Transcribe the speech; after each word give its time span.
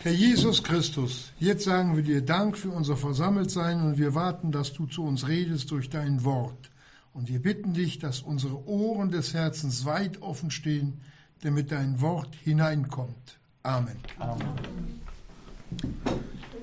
Herr 0.00 0.12
Jesus 0.12 0.62
Christus, 0.62 1.32
jetzt 1.40 1.64
sagen 1.64 1.96
wir 1.96 2.04
dir 2.04 2.22
Dank 2.22 2.56
für 2.56 2.70
unser 2.70 2.96
Versammeltsein 2.96 3.82
und 3.82 3.98
wir 3.98 4.14
warten, 4.14 4.52
dass 4.52 4.72
du 4.72 4.86
zu 4.86 5.02
uns 5.02 5.26
redest 5.26 5.72
durch 5.72 5.90
dein 5.90 6.22
Wort. 6.22 6.70
Und 7.12 7.28
wir 7.28 7.42
bitten 7.42 7.74
dich, 7.74 7.98
dass 7.98 8.20
unsere 8.20 8.64
Ohren 8.68 9.10
des 9.10 9.34
Herzens 9.34 9.86
weit 9.86 10.22
offen 10.22 10.52
stehen, 10.52 11.00
damit 11.42 11.72
dein 11.72 12.00
Wort 12.00 12.32
hineinkommt. 12.44 13.40
Amen. 13.64 13.96
Amen. 14.20 14.46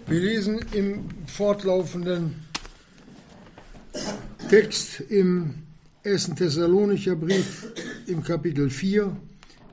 Wir 0.07 0.19
lesen 0.21 0.59
im 0.71 1.09
fortlaufenden 1.27 2.35
Text 4.49 5.01
im 5.01 5.55
1. 6.05 6.35
Thessalonicher 6.35 7.17
Brief 7.17 7.67
im 8.07 8.23
Kapitel 8.23 8.69
4, 8.69 9.13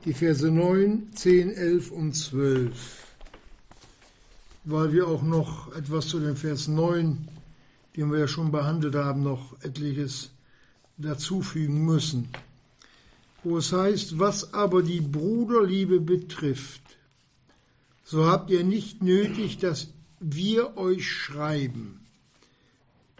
die 0.03 0.13
Verse 0.13 0.51
9, 0.51 1.13
10, 1.13 1.53
11 1.53 1.91
und 1.91 2.13
12 2.13 3.02
weil 4.63 4.93
wir 4.93 5.07
auch 5.07 5.23
noch 5.23 5.73
etwas 5.75 6.07
zu 6.07 6.19
dem 6.19 6.35
Vers 6.35 6.67
9, 6.67 7.27
den 7.95 8.11
wir 8.11 8.19
ja 8.19 8.27
schon 8.27 8.51
behandelt 8.51 8.95
haben, 8.95 9.23
noch 9.23 9.59
etliches 9.61 10.31
dazufügen 10.97 11.85
müssen. 11.85 12.29
Wo 13.43 13.57
es 13.57 13.73
heißt, 13.73 14.19
was 14.19 14.53
aber 14.53 14.83
die 14.83 15.01
Bruderliebe 15.01 15.99
betrifft, 15.99 16.81
so 18.05 18.25
habt 18.25 18.49
ihr 18.49 18.63
nicht 18.63 19.01
nötig, 19.01 19.57
dass 19.57 19.89
wir 20.19 20.77
euch 20.77 21.09
schreiben, 21.09 21.99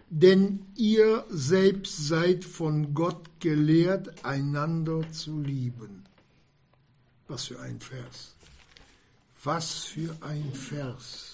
denn 0.10 0.66
ihr 0.76 1.26
selbst 1.30 2.08
seid 2.08 2.46
von 2.46 2.94
Gott 2.94 3.30
gelehrt, 3.40 4.24
einander 4.24 5.02
zu 5.12 5.42
lieben. 5.42 6.04
Was 7.28 7.46
für 7.46 7.60
ein 7.60 7.80
Vers. 7.80 8.36
Was 9.44 9.86
für 9.86 10.16
ein 10.22 10.54
Vers. 10.54 11.33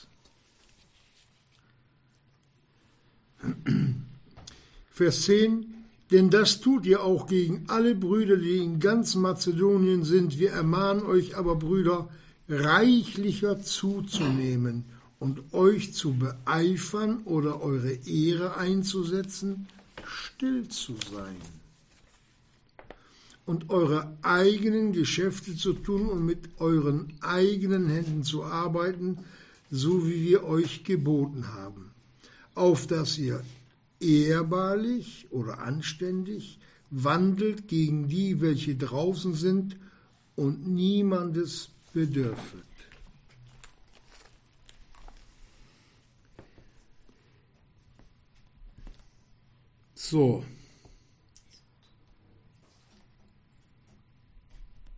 Vers 4.91 5.21
10, 5.23 5.65
denn 6.11 6.29
das 6.29 6.59
tut 6.59 6.85
ihr 6.85 7.03
auch 7.03 7.27
gegen 7.27 7.65
alle 7.67 7.95
Brüder, 7.95 8.37
die 8.37 8.57
in 8.57 8.79
ganz 8.79 9.15
Mazedonien 9.15 10.03
sind. 10.03 10.39
Wir 10.39 10.51
ermahnen 10.51 11.03
euch 11.03 11.37
aber, 11.37 11.55
Brüder, 11.55 12.09
reichlicher 12.47 13.61
zuzunehmen 13.61 14.85
und 15.19 15.53
euch 15.53 15.93
zu 15.93 16.15
beeifern 16.15 17.21
oder 17.25 17.61
eure 17.61 17.91
Ehre 18.07 18.57
einzusetzen, 18.57 19.67
still 20.03 20.67
zu 20.67 20.95
sein 21.13 21.35
und 23.45 23.69
eure 23.69 24.17
eigenen 24.21 24.93
Geschäfte 24.93 25.55
zu 25.55 25.73
tun 25.73 26.09
und 26.09 26.25
mit 26.25 26.49
euren 26.57 27.13
eigenen 27.21 27.87
Händen 27.87 28.23
zu 28.23 28.43
arbeiten, 28.43 29.19
so 29.69 30.07
wie 30.07 30.23
wir 30.23 30.43
euch 30.43 30.83
geboten 30.83 31.47
haben 31.53 31.89
auf 32.55 32.87
dass 32.87 33.17
ihr 33.17 33.43
ehrbarlich 33.99 35.27
oder 35.31 35.59
anständig 35.59 36.59
wandelt 36.89 37.67
gegen 37.67 38.07
die, 38.07 38.41
welche 38.41 38.75
draußen 38.75 39.33
sind 39.33 39.77
und 40.35 40.67
niemandes 40.67 41.69
bedürfet. 41.93 42.63
So. 49.93 50.43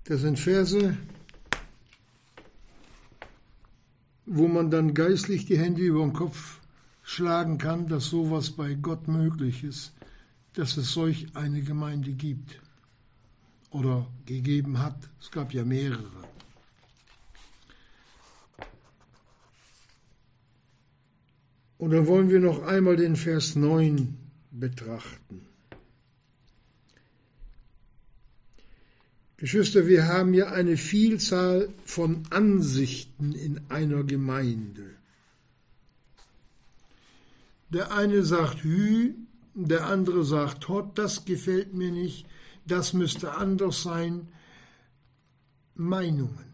Das 0.06 0.22
sind 0.22 0.40
Verse, 0.40 0.98
wo 4.26 4.48
man 4.48 4.72
dann 4.72 4.94
geistlich 4.94 5.46
die 5.46 5.58
Hände 5.58 5.82
über 5.82 6.02
den 6.02 6.14
Kopf 6.14 6.61
schlagen 7.12 7.58
kann, 7.58 7.90
dass 7.90 8.06
sowas 8.06 8.52
bei 8.52 8.74
Gott 8.74 9.10
möglich 9.10 9.66
ist, 9.66 9.92
dass 10.54 10.78
es 10.78 10.94
solch 10.94 11.28
eine 11.36 11.62
Gemeinde 11.62 12.14
gibt 12.14 12.62
oder 13.70 14.08
gegeben 14.26 14.80
hat. 14.80 15.10
Es 15.20 15.30
gab 15.30 15.54
ja 15.54 15.66
mehrere. 15.66 16.24
Und 21.78 21.92
dann 21.92 22.08
wollen 22.08 22.30
wir 22.30 22.40
noch 22.40 22.64
einmal 22.64 22.96
den 22.96 23.18
Vers 23.18 23.56
9 23.58 24.18
betrachten. 24.52 25.42
Geschwister, 29.36 29.88
wir 29.88 30.06
haben 30.06 30.34
ja 30.34 30.52
eine 30.52 30.78
Vielzahl 30.78 31.68
von 31.84 32.24
Ansichten 32.30 33.34
in 33.34 33.60
einer 33.70 34.04
Gemeinde. 34.04 35.01
Der 37.72 37.92
eine 37.92 38.24
sagt 38.24 38.64
Hü, 38.64 39.16
der 39.54 39.88
andere 39.88 40.24
sagt 40.26 40.68
Hot, 40.68 40.98
das 40.98 41.26
gefällt 41.26 41.74
mir 41.74 41.92
nicht, 41.92 42.26
das 42.66 42.94
müsste 42.94 43.34
anders 43.34 43.84
sein. 43.84 44.28
Meinungen. 45.76 46.52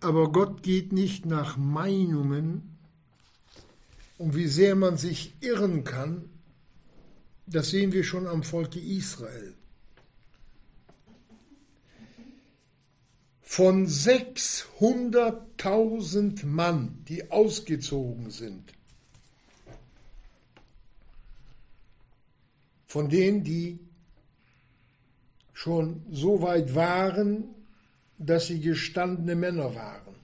Aber 0.00 0.32
Gott 0.32 0.62
geht 0.62 0.92
nicht 0.92 1.26
nach 1.26 1.56
Meinungen 1.56 2.78
und 4.18 4.34
wie 4.34 4.48
sehr 4.48 4.76
man 4.76 4.96
sich 4.96 5.34
irren 5.40 5.84
kann, 5.84 6.30
das 7.46 7.70
sehen 7.70 7.92
wir 7.92 8.02
schon 8.02 8.26
am 8.26 8.42
Volke 8.42 8.80
Israel. 8.80 9.55
Von 13.48 13.86
600.000 13.86 16.44
Mann, 16.44 17.04
die 17.08 17.30
ausgezogen 17.30 18.32
sind. 18.32 18.72
Von 22.86 23.08
denen, 23.08 23.44
die 23.44 23.78
schon 25.54 26.02
so 26.10 26.42
weit 26.42 26.74
waren, 26.74 27.54
dass 28.18 28.48
sie 28.48 28.58
gestandene 28.60 29.36
Männer 29.36 29.76
waren. 29.76 30.16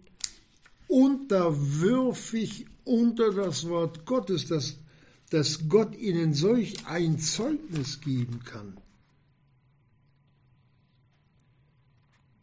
unterwürfig 0.86 2.66
unter 2.84 3.32
das 3.32 3.68
Wort 3.68 4.06
Gottes, 4.06 4.46
dass, 4.46 4.78
dass 5.30 5.68
Gott 5.68 5.94
ihnen 5.96 6.32
solch 6.34 6.86
ein 6.86 7.18
Zeugnis 7.18 8.00
geben 8.00 8.40
kann. 8.44 8.78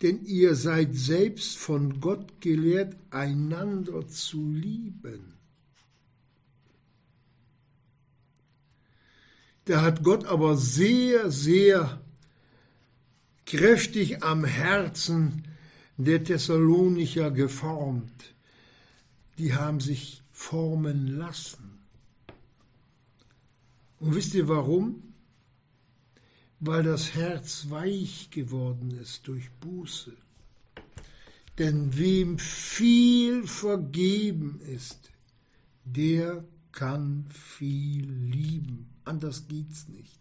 Denn 0.01 0.23
ihr 0.25 0.55
seid 0.55 0.93
selbst 0.95 1.57
von 1.57 1.99
Gott 2.01 2.41
gelehrt, 2.41 2.95
einander 3.09 4.07
zu 4.07 4.51
lieben. 4.51 5.33
Da 9.63 9.81
hat 9.81 10.03
Gott 10.03 10.25
aber 10.25 10.57
sehr, 10.57 11.31
sehr 11.31 11.99
kräftig 13.47 14.23
am 14.23 14.43
Herzen 14.43 15.44
der 15.97 16.23
Thessalonicher 16.23 17.31
geformt. 17.31 18.33
Die 19.37 19.53
haben 19.53 19.79
sich 19.79 20.21
formen 20.31 21.07
lassen. 21.07 21.79
Und 23.99 24.15
wisst 24.15 24.33
ihr 24.33 24.47
warum? 24.47 25.01
Weil 26.59 26.83
das 26.83 27.15
Herz 27.15 27.69
weich 27.69 28.29
geworden 28.31 28.91
ist 28.91 29.27
durch 29.27 29.49
Buße. 29.59 30.15
Denn 31.57 31.97
wem 31.97 32.37
viel 32.37 33.47
vergeben 33.47 34.59
ist, 34.61 35.11
der 35.85 36.43
kann 36.71 37.25
viel 37.29 38.11
lieben. 38.11 38.89
Anders 39.05 39.47
geht's 39.47 39.87
nicht. 39.87 40.19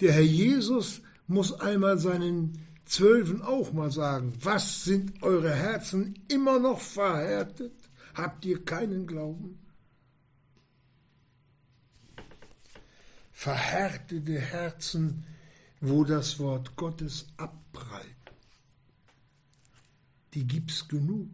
Der 0.00 0.12
Herr 0.12 0.20
Jesus 0.20 1.00
muss 1.26 1.58
einmal 1.58 1.98
seinen 1.98 2.58
Zwölfen 2.86 3.42
auch 3.42 3.72
mal 3.72 3.90
sagen, 3.90 4.32
was 4.40 4.84
sind 4.84 5.22
eure 5.22 5.52
Herzen 5.52 6.14
immer 6.28 6.60
noch 6.60 6.80
verhärtet? 6.80 7.72
Habt 8.14 8.44
ihr 8.44 8.64
keinen 8.64 9.06
Glauben? 9.06 9.58
Verhärtete 13.32 14.38
Herzen, 14.38 15.26
wo 15.80 16.04
das 16.04 16.38
Wort 16.38 16.76
Gottes 16.76 17.26
abprallt. 17.36 18.06
Die 20.34 20.46
gibt's 20.46 20.86
genug. 20.86 21.28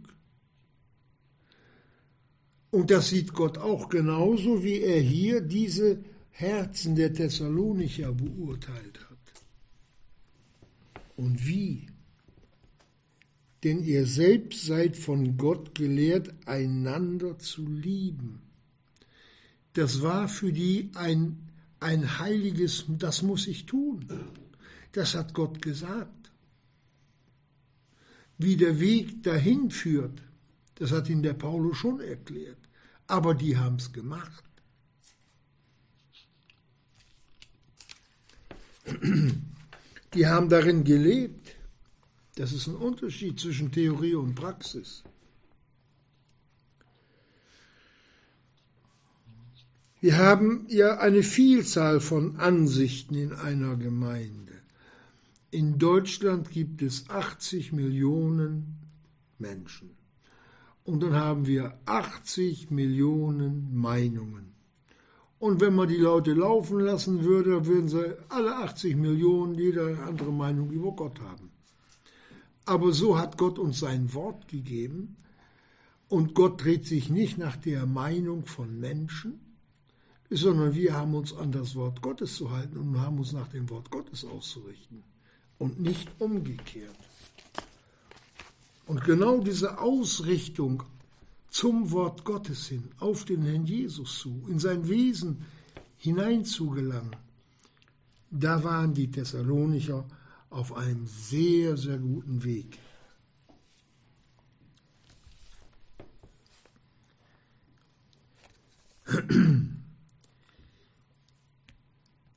Und 2.70 2.90
das 2.90 3.10
sieht 3.10 3.34
Gott 3.34 3.58
auch 3.58 3.90
genauso, 3.90 4.64
wie 4.64 4.80
er 4.80 5.00
hier 5.00 5.42
diese 5.42 6.02
Herzen 6.30 6.96
der 6.96 7.12
Thessalonicher 7.12 8.12
beurteilt 8.12 8.98
hat. 9.00 9.11
Und 11.22 11.46
wie? 11.46 11.86
Denn 13.62 13.84
ihr 13.84 14.06
selbst 14.06 14.66
seid 14.66 14.96
von 14.96 15.36
Gott 15.36 15.72
gelehrt, 15.72 16.34
einander 16.46 17.38
zu 17.38 17.64
lieben. 17.64 18.42
Das 19.74 20.02
war 20.02 20.26
für 20.26 20.52
die 20.52 20.90
ein, 20.94 21.48
ein 21.78 22.18
heiliges, 22.18 22.86
das 22.88 23.22
muss 23.22 23.46
ich 23.46 23.66
tun. 23.66 24.04
Das 24.90 25.14
hat 25.14 25.32
Gott 25.32 25.62
gesagt. 25.62 26.32
Wie 28.36 28.56
der 28.56 28.80
Weg 28.80 29.22
dahin 29.22 29.70
führt, 29.70 30.20
das 30.74 30.90
hat 30.90 31.08
ihnen 31.08 31.22
der 31.22 31.34
Paulus 31.34 31.76
schon 31.76 32.00
erklärt. 32.00 32.58
Aber 33.06 33.36
die 33.36 33.56
haben 33.56 33.76
es 33.76 33.92
gemacht. 33.92 34.42
Die 40.14 40.26
haben 40.26 40.48
darin 40.48 40.84
gelebt. 40.84 41.56
Das 42.36 42.52
ist 42.52 42.66
ein 42.66 42.76
Unterschied 42.76 43.40
zwischen 43.40 43.72
Theorie 43.72 44.14
und 44.14 44.34
Praxis. 44.34 45.02
Wir 50.00 50.18
haben 50.18 50.66
ja 50.68 50.98
eine 50.98 51.22
Vielzahl 51.22 52.00
von 52.00 52.36
Ansichten 52.36 53.14
in 53.14 53.32
einer 53.32 53.76
Gemeinde. 53.76 54.52
In 55.50 55.78
Deutschland 55.78 56.50
gibt 56.50 56.82
es 56.82 57.08
80 57.08 57.72
Millionen 57.72 58.78
Menschen. 59.38 59.90
Und 60.82 61.02
dann 61.02 61.14
haben 61.14 61.46
wir 61.46 61.78
80 61.84 62.70
Millionen 62.70 63.76
Meinungen. 63.76 64.52
Und 65.42 65.60
wenn 65.60 65.74
man 65.74 65.88
die 65.88 65.96
Leute 65.96 66.34
laufen 66.34 66.78
lassen 66.78 67.24
würde, 67.24 67.66
würden 67.66 67.88
sie 67.88 68.14
alle 68.28 68.58
80 68.58 68.94
Millionen 68.94 69.56
jeder 69.56 69.86
eine 69.86 70.02
andere 70.04 70.30
Meinung 70.30 70.70
über 70.70 70.92
Gott 70.92 71.18
haben. 71.18 71.50
Aber 72.64 72.92
so 72.92 73.18
hat 73.18 73.38
Gott 73.38 73.58
uns 73.58 73.80
sein 73.80 74.14
Wort 74.14 74.46
gegeben 74.46 75.16
und 76.06 76.34
Gott 76.34 76.62
dreht 76.62 76.86
sich 76.86 77.10
nicht 77.10 77.38
nach 77.38 77.56
der 77.56 77.86
Meinung 77.86 78.46
von 78.46 78.78
Menschen, 78.78 79.40
sondern 80.30 80.76
wir 80.76 80.94
haben 80.94 81.16
uns 81.16 81.34
an 81.34 81.50
das 81.50 81.74
Wort 81.74 82.02
Gottes 82.02 82.36
zu 82.36 82.52
halten 82.52 82.76
und 82.76 83.00
haben 83.00 83.18
uns 83.18 83.32
nach 83.32 83.48
dem 83.48 83.68
Wort 83.68 83.90
Gottes 83.90 84.24
auszurichten 84.24 85.02
und 85.58 85.80
nicht 85.80 86.08
umgekehrt. 86.20 86.94
Und 88.86 89.02
genau 89.02 89.40
diese 89.40 89.80
Ausrichtung 89.80 90.84
zum 91.52 91.90
Wort 91.90 92.24
Gottes 92.24 92.68
hin, 92.68 92.90
auf 92.98 93.26
den 93.26 93.42
Herrn 93.42 93.66
Jesus 93.66 94.20
zu, 94.20 94.46
in 94.48 94.58
sein 94.58 94.88
Wesen 94.88 95.44
hineinzugelangen, 95.98 97.14
da 98.30 98.64
waren 98.64 98.94
die 98.94 99.10
Thessalonicher 99.10 100.08
auf 100.48 100.72
einem 100.72 101.06
sehr, 101.06 101.76
sehr 101.76 101.98
guten 101.98 102.42
Weg. 102.42 102.78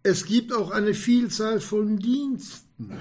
Es 0.04 0.26
gibt 0.26 0.52
auch 0.52 0.72
eine 0.72 0.94
Vielzahl 0.94 1.62
von 1.62 1.98
Diensten 1.98 2.92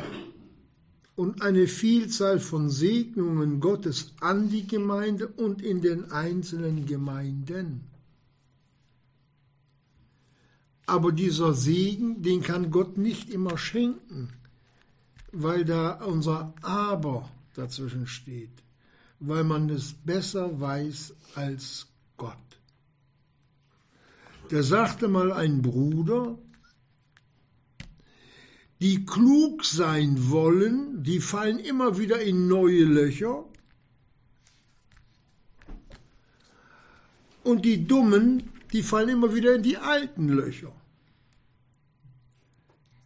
und 1.17 1.43
eine 1.43 1.67
Vielzahl 1.69 2.41
von 2.41 2.71
Segnungen 2.71 3.61
Gottes 3.61 4.13
an 4.21 4.49
die 4.49 4.67
Gemeinde 4.67 5.29
und 5.29 5.63
in 5.63 5.81
den 5.81 6.11
einzelnen 6.11 6.87
Gemeinden. 6.87 7.83
Aber 10.87 11.13
dieser 11.13 11.55
Segen, 11.55 12.23
den 12.23 12.43
kann 12.43 12.71
Gott 12.71 12.99
nicht 12.99 13.31
immer 13.31 13.57
schenken, 13.57 14.29
weil 15.33 15.65
da 15.65 16.05
unser 16.05 16.53
Aber 16.63 17.31
dazwischen 17.55 18.07
steht, 18.07 18.53
weil 19.21 19.45
man 19.45 19.71
es 19.71 19.95
besser 19.95 20.61
weiß 20.61 21.15
als 21.35 21.87
Gott. 22.17 22.37
Da 24.51 24.63
sagte 24.63 25.09
mal 25.09 25.33
ein 25.33 25.63
Bruder, 25.63 26.37
die 28.85 29.07
klug 29.07 29.65
sein 29.65 30.31
wollen, 30.31 31.03
die 31.03 31.19
fallen 31.19 31.59
immer 31.59 31.97
wieder 31.97 32.21
in 32.21 32.49
neue 32.49 32.85
Löcher. 32.85 33.47
Und 37.43 37.65
die 37.65 37.87
Dummen, 37.87 38.51
die 38.75 38.83
fallen 38.83 39.09
immer 39.09 39.35
wieder 39.35 39.55
in 39.55 39.63
die 39.63 39.79
alten 39.79 40.29
Löcher, 40.29 40.75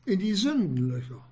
in 0.05 0.19
die 0.19 0.35
Sündenlöcher, 0.35 1.25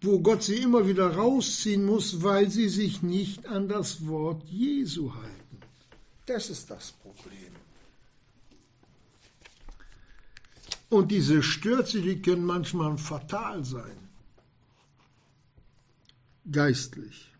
wo 0.00 0.18
Gott 0.20 0.42
sie 0.42 0.56
immer 0.56 0.86
wieder 0.86 1.16
rausziehen 1.16 1.84
muss, 1.84 2.22
weil 2.22 2.48
sie 2.48 2.70
sich 2.70 3.02
nicht 3.02 3.46
an 3.46 3.68
das 3.68 4.06
Wort 4.06 4.42
Jesu 4.48 5.12
halten. 5.12 5.58
Das 6.24 6.48
ist 6.48 6.70
das 6.70 6.92
Problem. 6.92 7.57
Und 10.88 11.10
diese 11.10 11.42
Stürze, 11.42 12.00
die 12.00 12.22
können 12.22 12.44
manchmal 12.44 12.96
fatal 12.96 13.64
sein. 13.64 14.08
Geistlich. 16.50 17.30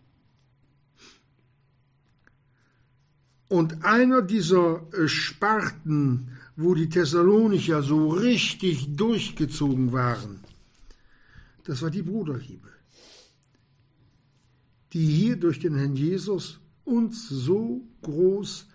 Und 3.49 3.83
einer 3.83 4.21
dieser 4.21 4.83
äh, 4.93 5.09
Sparten, 5.09 6.37
wo 6.56 6.75
die 6.75 6.91
Thessalonicher 6.91 7.83
so 7.83 8.09
richtig 8.09 8.95
durchgezogen 8.95 9.93
waren, 9.93 10.41
das 11.65 11.81
war 11.81 11.91
die 11.91 12.03
Bruderliebe, 12.03 12.69
die 14.93 15.06
hier 15.06 15.37
durch 15.37 15.59
den 15.59 15.77
Herrn 15.77 15.97
Jesus 15.97 16.61
uns 16.85 17.29
so 17.29 17.87
groß 18.03 18.67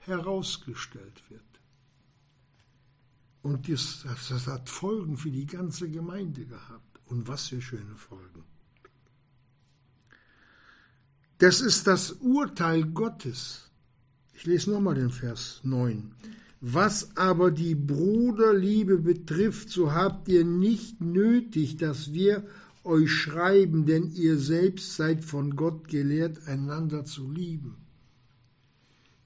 herausgestellt 0.00 1.22
wird. 1.30 1.42
Und 3.44 3.68
das, 3.68 4.06
das 4.30 4.46
hat 4.46 4.70
Folgen 4.70 5.18
für 5.18 5.30
die 5.30 5.44
ganze 5.44 5.90
Gemeinde 5.90 6.46
gehabt. 6.46 6.98
Und 7.04 7.28
was 7.28 7.48
für 7.48 7.60
schöne 7.60 7.94
Folgen. 7.94 8.42
Das 11.36 11.60
ist 11.60 11.86
das 11.86 12.12
Urteil 12.12 12.84
Gottes. 12.84 13.70
Ich 14.32 14.46
lese 14.46 14.70
nochmal 14.70 14.94
den 14.94 15.10
Vers 15.10 15.60
9. 15.62 16.12
Was 16.62 17.14
aber 17.18 17.50
die 17.50 17.74
Bruderliebe 17.74 18.96
betrifft, 18.96 19.68
so 19.68 19.92
habt 19.92 20.26
ihr 20.28 20.46
nicht 20.46 21.02
nötig, 21.02 21.76
dass 21.76 22.14
wir 22.14 22.46
euch 22.82 23.12
schreiben, 23.12 23.84
denn 23.84 24.10
ihr 24.12 24.38
selbst 24.38 24.96
seid 24.96 25.22
von 25.22 25.54
Gott 25.54 25.88
gelehrt, 25.88 26.48
einander 26.48 27.04
zu 27.04 27.30
lieben. 27.30 27.76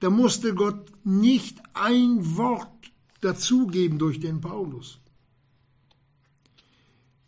Da 0.01 0.11
musste 0.11 0.55
Gott 0.55 0.91
nicht 1.05 1.63
ein 1.75 2.37
Wort 2.37 2.91
dazugeben 3.21 3.99
durch 3.99 4.21
den 4.21 4.41
Paulus. 4.41 4.99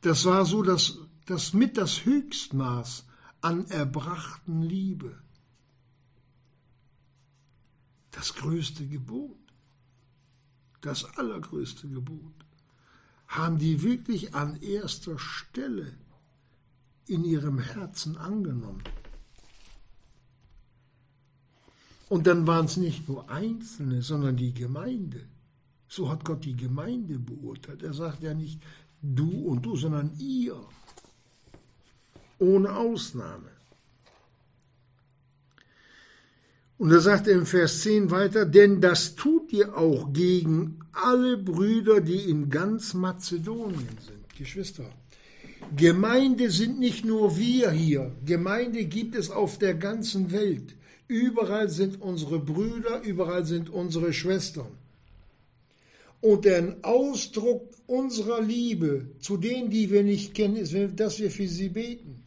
Das 0.03 0.25
war 0.25 0.47
so 0.47 0.63
das, 0.63 0.99
das 1.27 1.53
mit 1.53 1.77
das 1.77 2.05
Höchstmaß 2.05 3.05
an 3.41 3.67
erbrachten 3.67 4.63
Liebe. 4.63 5.19
Das 8.11 8.35
größte 8.35 8.87
Gebot, 8.87 9.39
das 10.81 11.05
allergrößte 11.17 11.89
Gebot, 11.89 12.35
haben 13.29 13.59
die 13.59 13.83
wirklich 13.83 14.35
an 14.35 14.61
erster 14.61 15.19
Stelle 15.19 15.97
in 17.07 17.25
ihrem 17.25 17.59
Herzen 17.59 18.17
angenommen. 18.17 18.83
Und 22.09 22.27
dann 22.27 22.47
waren 22.47 22.67
es 22.67 22.77
nicht 22.77 23.09
nur 23.09 23.31
Einzelne, 23.31 24.03
sondern 24.03 24.37
die 24.37 24.53
Gemeinde. 24.53 25.29
So 25.91 26.09
hat 26.09 26.25
Gott 26.25 26.45
die 26.45 26.55
Gemeinde 26.55 27.19
beurteilt. 27.19 27.83
Er 27.83 27.93
sagt 27.93 28.23
ja 28.23 28.33
nicht 28.33 28.61
du 29.03 29.29
und 29.49 29.67
du, 29.67 29.75
sondern 29.77 30.13
ihr. 30.19 30.55
Ohne 32.39 32.77
Ausnahme. 32.77 33.51
Und 36.79 36.93
er 36.93 37.01
sagt 37.01 37.27
im 37.27 37.45
Vers 37.45 37.83
10 37.83 38.11
weiter, 38.13 38.47
denn 38.47 38.81
das 38.81 39.17
tut 39.17 39.53
ihr 39.53 39.77
auch 39.77 40.13
gegen 40.13 40.79
alle 40.93 41.37
Brüder, 41.37 42.01
die 42.01 42.31
in 42.31 42.49
ganz 42.49 42.95
Mazedonien 42.95 43.99
sind. 44.07 44.39
Geschwister, 44.39 44.89
Gemeinde 45.77 46.51
sind 46.51 46.79
nicht 46.79 47.05
nur 47.05 47.37
wir 47.37 47.73
hier, 47.73 48.13
Gemeinde 48.25 48.85
gibt 48.85 49.17
es 49.17 49.31
auf 49.31 49.59
der 49.59 49.75
ganzen 49.75 50.31
Welt. 50.31 50.77
Überall 51.09 51.69
sind 51.69 52.01
unsere 52.01 52.39
Brüder, 52.39 53.03
überall 53.03 53.45
sind 53.45 53.69
unsere 53.69 54.13
Schwestern. 54.13 54.80
Und 56.21 56.45
der 56.45 56.77
Ausdruck 56.83 57.75
unserer 57.87 58.43
Liebe 58.43 59.11
zu 59.21 59.37
denen, 59.37 59.71
die 59.71 59.91
wir 59.91 60.03
nicht 60.03 60.35
kennen, 60.35 60.57
ist, 60.57 60.75
dass 60.97 61.19
wir 61.19 61.31
für 61.31 61.49
sie 61.49 61.71
beten. 61.71 62.23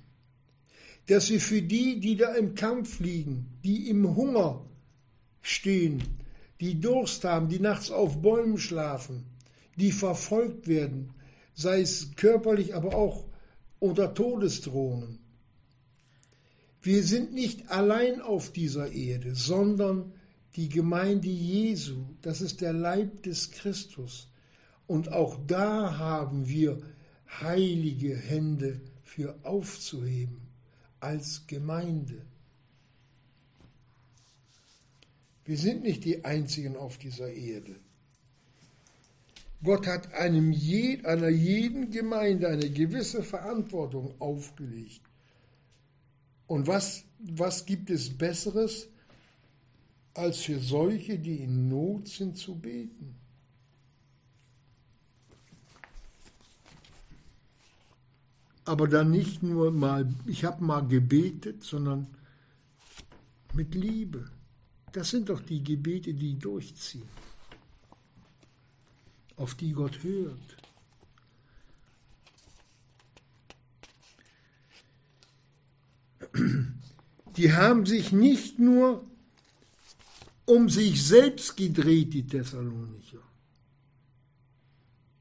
Dass 1.07 1.29
wir 1.29 1.39
für 1.39 1.62
die, 1.62 2.00
die 2.00 2.15
da 2.15 2.33
im 2.33 2.55
Kampf 2.55 3.00
liegen, 3.00 3.59
die 3.63 3.89
im 3.89 4.15
Hunger 4.15 4.65
stehen, 5.41 6.01
die 6.59 6.79
Durst 6.79 7.23
haben, 7.23 7.50
die 7.50 7.59
nachts 7.59 7.91
auf 7.91 8.21
Bäumen 8.21 8.57
schlafen, 8.57 9.25
die 9.75 9.91
verfolgt 9.91 10.67
werden, 10.67 11.13
sei 11.53 11.81
es 11.81 12.15
körperlich, 12.15 12.73
aber 12.73 12.95
auch 12.95 13.25
unter 13.79 14.13
Todesdrohungen, 14.13 15.19
wir 16.81 17.03
sind 17.03 17.33
nicht 17.33 17.69
allein 17.69 18.21
auf 18.21 18.51
dieser 18.51 18.91
Erde, 18.91 19.35
sondern 19.35 20.12
die 20.55 20.69
Gemeinde 20.69 21.29
Jesu, 21.29 22.05
das 22.22 22.41
ist 22.41 22.62
der 22.62 22.74
Leib 22.74 23.24
des 23.24 23.51
Christus. 23.51 24.29
Und 24.88 25.12
auch 25.12 25.39
da 25.48 25.98
haben 25.98 26.48
wir 26.48 26.81
heilige 27.41 28.15
Hände 28.15 28.81
für 29.03 29.36
aufzuheben 29.43 30.41
als 31.00 31.48
Gemeinde. 31.48 32.25
Wir 35.45 35.57
sind 35.57 35.83
nicht 35.83 36.05
die 36.05 36.24
Einzigen 36.24 36.77
auf 36.77 36.98
dieser 36.98 37.31
Erde. 37.31 37.75
Gott 39.63 39.88
hat 39.88 40.13
einem 40.13 40.51
je, 40.51 41.03
einer 41.05 41.29
jeden 41.29 41.89
Gemeinde 41.89 42.50
eine 42.50 42.69
gewisse 42.69 43.24
Verantwortung 43.24 44.13
aufgelegt. 44.19 45.01
Und 46.48 46.67
was, 46.67 47.05
was 47.19 47.65
gibt 47.65 47.89
es 47.89 48.17
Besseres, 48.17 48.88
als 50.13 50.39
für 50.39 50.60
solche, 50.60 51.17
die 51.17 51.38
in 51.38 51.70
Not 51.70 52.08
sind, 52.08 52.38
zu 52.38 52.55
beten? 52.55 53.15
Aber 58.65 58.88
dann 58.88 59.12
nicht 59.12 59.43
nur 59.43 59.72
mal, 59.72 60.13
ich 60.25 60.46
habe 60.46 60.63
mal 60.63 60.88
gebetet, 60.88 61.63
sondern 61.63 62.08
mit 63.53 63.75
Liebe. 63.75 64.32
Das 64.93 65.10
sind 65.10 65.29
doch 65.29 65.41
die 65.41 65.63
Gebete, 65.63 66.13
die 66.13 66.38
durchziehen, 66.39 67.10
auf 69.36 69.55
die 69.55 69.74
Gott 69.74 70.03
hört. 70.03 70.58
die 77.38 77.53
haben 77.53 77.86
sich 77.86 78.12
nicht 78.12 78.60
nur 78.60 79.05
um 80.45 80.69
sich 80.69 81.05
selbst 81.05 81.55
gedreht, 81.55 82.13
die 82.13 82.27
Thessalonicher, 82.27 83.23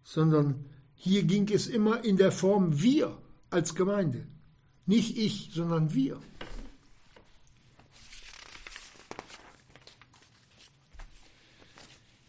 sondern 0.02 0.64
hier 0.94 1.24
ging 1.24 1.48
es 1.52 1.66
immer 1.66 2.04
in 2.04 2.16
der 2.16 2.32
Form 2.32 2.80
wir 2.80 3.16
als 3.50 3.74
Gemeinde. 3.74 4.26
Nicht 4.86 5.16
ich, 5.16 5.50
sondern 5.52 5.94
wir. 5.94 6.20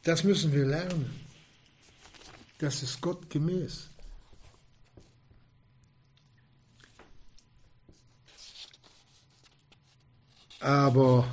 Das 0.04 0.24
müssen 0.24 0.52
wir 0.52 0.66
lernen. 0.66 1.10
Das 2.60 2.84
ist 2.84 3.00
Gott 3.02 3.30
gemäß. 3.30 3.90
Aber 10.60 11.28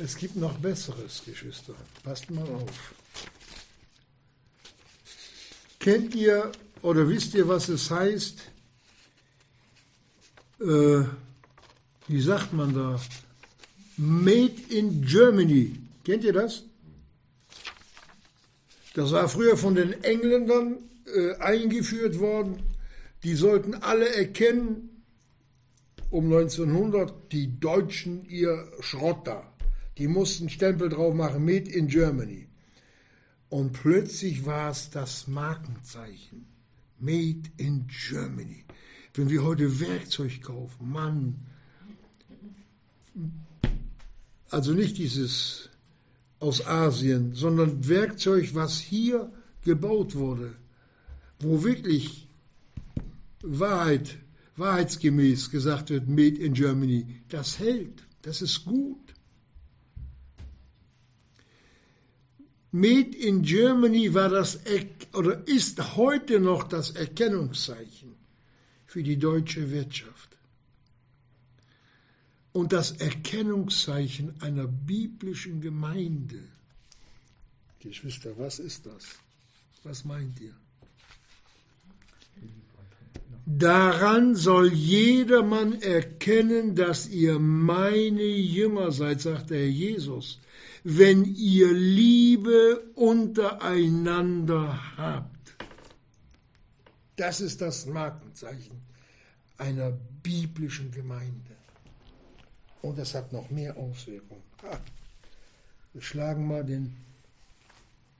es 0.00 0.16
gibt 0.16 0.36
noch 0.36 0.56
Besseres, 0.58 1.22
Geschwister. 1.24 1.74
Passt 2.02 2.30
mal 2.30 2.46
auf. 2.48 2.94
Kennt 5.78 6.14
ihr 6.14 6.50
oder 6.82 7.08
wisst 7.08 7.34
ihr, 7.34 7.46
was 7.48 7.68
es 7.68 7.90
heißt? 7.90 8.38
Äh, 10.60 11.04
wie 12.08 12.20
sagt 12.20 12.52
man 12.52 12.74
da? 12.74 13.00
Made 13.96 14.60
in 14.68 15.02
Germany. 15.02 15.76
Kennt 16.04 16.24
ihr 16.24 16.32
das? 16.32 16.64
Das 18.94 19.12
war 19.12 19.28
früher 19.28 19.56
von 19.56 19.74
den 19.74 20.02
Engländern 20.02 20.78
äh, 21.06 21.36
eingeführt 21.36 22.18
worden 22.18 22.62
die 23.22 23.34
sollten 23.34 23.74
alle 23.74 24.14
erkennen, 24.14 25.04
um 26.10 26.24
1900, 26.24 27.32
die 27.32 27.60
Deutschen 27.60 28.24
ihr 28.28 28.66
Schrotter. 28.80 29.52
Die 30.00 30.08
mussten 30.08 30.48
Stempel 30.48 30.88
drauf 30.88 31.14
machen, 31.14 31.44
Made 31.44 31.70
in 31.70 31.86
Germany. 31.86 32.48
Und 33.50 33.74
plötzlich 33.74 34.46
war 34.46 34.70
es 34.70 34.88
das 34.88 35.28
Markenzeichen. 35.28 36.46
Made 36.98 37.42
in 37.58 37.86
Germany. 37.86 38.64
Wenn 39.12 39.28
wir 39.28 39.44
heute 39.44 39.78
Werkzeug 39.78 40.40
kaufen, 40.40 40.90
Mann, 40.90 41.46
also 44.48 44.72
nicht 44.72 44.96
dieses 44.96 45.68
aus 46.38 46.66
Asien, 46.66 47.34
sondern 47.34 47.86
Werkzeug, 47.86 48.54
was 48.54 48.80
hier 48.80 49.30
gebaut 49.64 50.14
wurde, 50.14 50.54
wo 51.40 51.62
wirklich 51.62 52.26
Wahrheit, 53.42 54.16
wahrheitsgemäß 54.56 55.50
gesagt 55.50 55.90
wird, 55.90 56.08
made 56.08 56.38
in 56.38 56.54
Germany, 56.54 57.20
das 57.28 57.58
hält, 57.58 58.06
das 58.22 58.40
ist 58.40 58.64
gut. 58.64 59.09
Made 62.72 63.16
in 63.16 63.42
Germany 63.42 64.14
war 64.14 64.28
das 64.28 64.60
oder 65.12 65.46
ist 65.48 65.96
heute 65.96 66.38
noch 66.38 66.64
das 66.64 66.92
Erkennungszeichen 66.92 68.14
für 68.86 69.02
die 69.02 69.18
deutsche 69.18 69.70
Wirtschaft 69.70 70.36
und 72.52 72.72
das 72.72 72.92
Erkennungszeichen 72.92 74.40
einer 74.40 74.66
biblischen 74.66 75.60
Gemeinde. 75.60 76.42
Geschwister, 77.80 78.30
was 78.36 78.58
ist 78.58 78.86
das? 78.86 79.04
Was 79.82 80.04
meint 80.04 80.38
ihr? 80.40 80.54
Daran 83.46 84.36
soll 84.36 84.72
jedermann 84.72 85.80
erkennen, 85.80 86.76
dass 86.76 87.08
ihr 87.08 87.38
meine 87.38 88.22
Jünger 88.22 88.92
seid, 88.92 89.22
sagt 89.22 89.50
der 89.50 89.58
Herr 89.58 89.66
Jesus, 89.66 90.38
wenn 90.84 91.24
ihr 91.24 91.72
Liebe 91.72 92.82
untereinander 92.94 94.78
habt. 94.96 95.56
Das 97.16 97.40
ist 97.40 97.60
das 97.60 97.86
Markenzeichen 97.86 98.80
einer 99.58 99.92
biblischen 100.22 100.90
Gemeinde. 100.90 101.56
Und 102.82 102.98
das 102.98 103.14
hat 103.14 103.32
noch 103.32 103.50
mehr 103.50 103.76
Auswirkungen. 103.76 104.42
Wir 105.92 106.02
schlagen 106.02 106.46
mal 106.46 106.64
den 106.64 106.96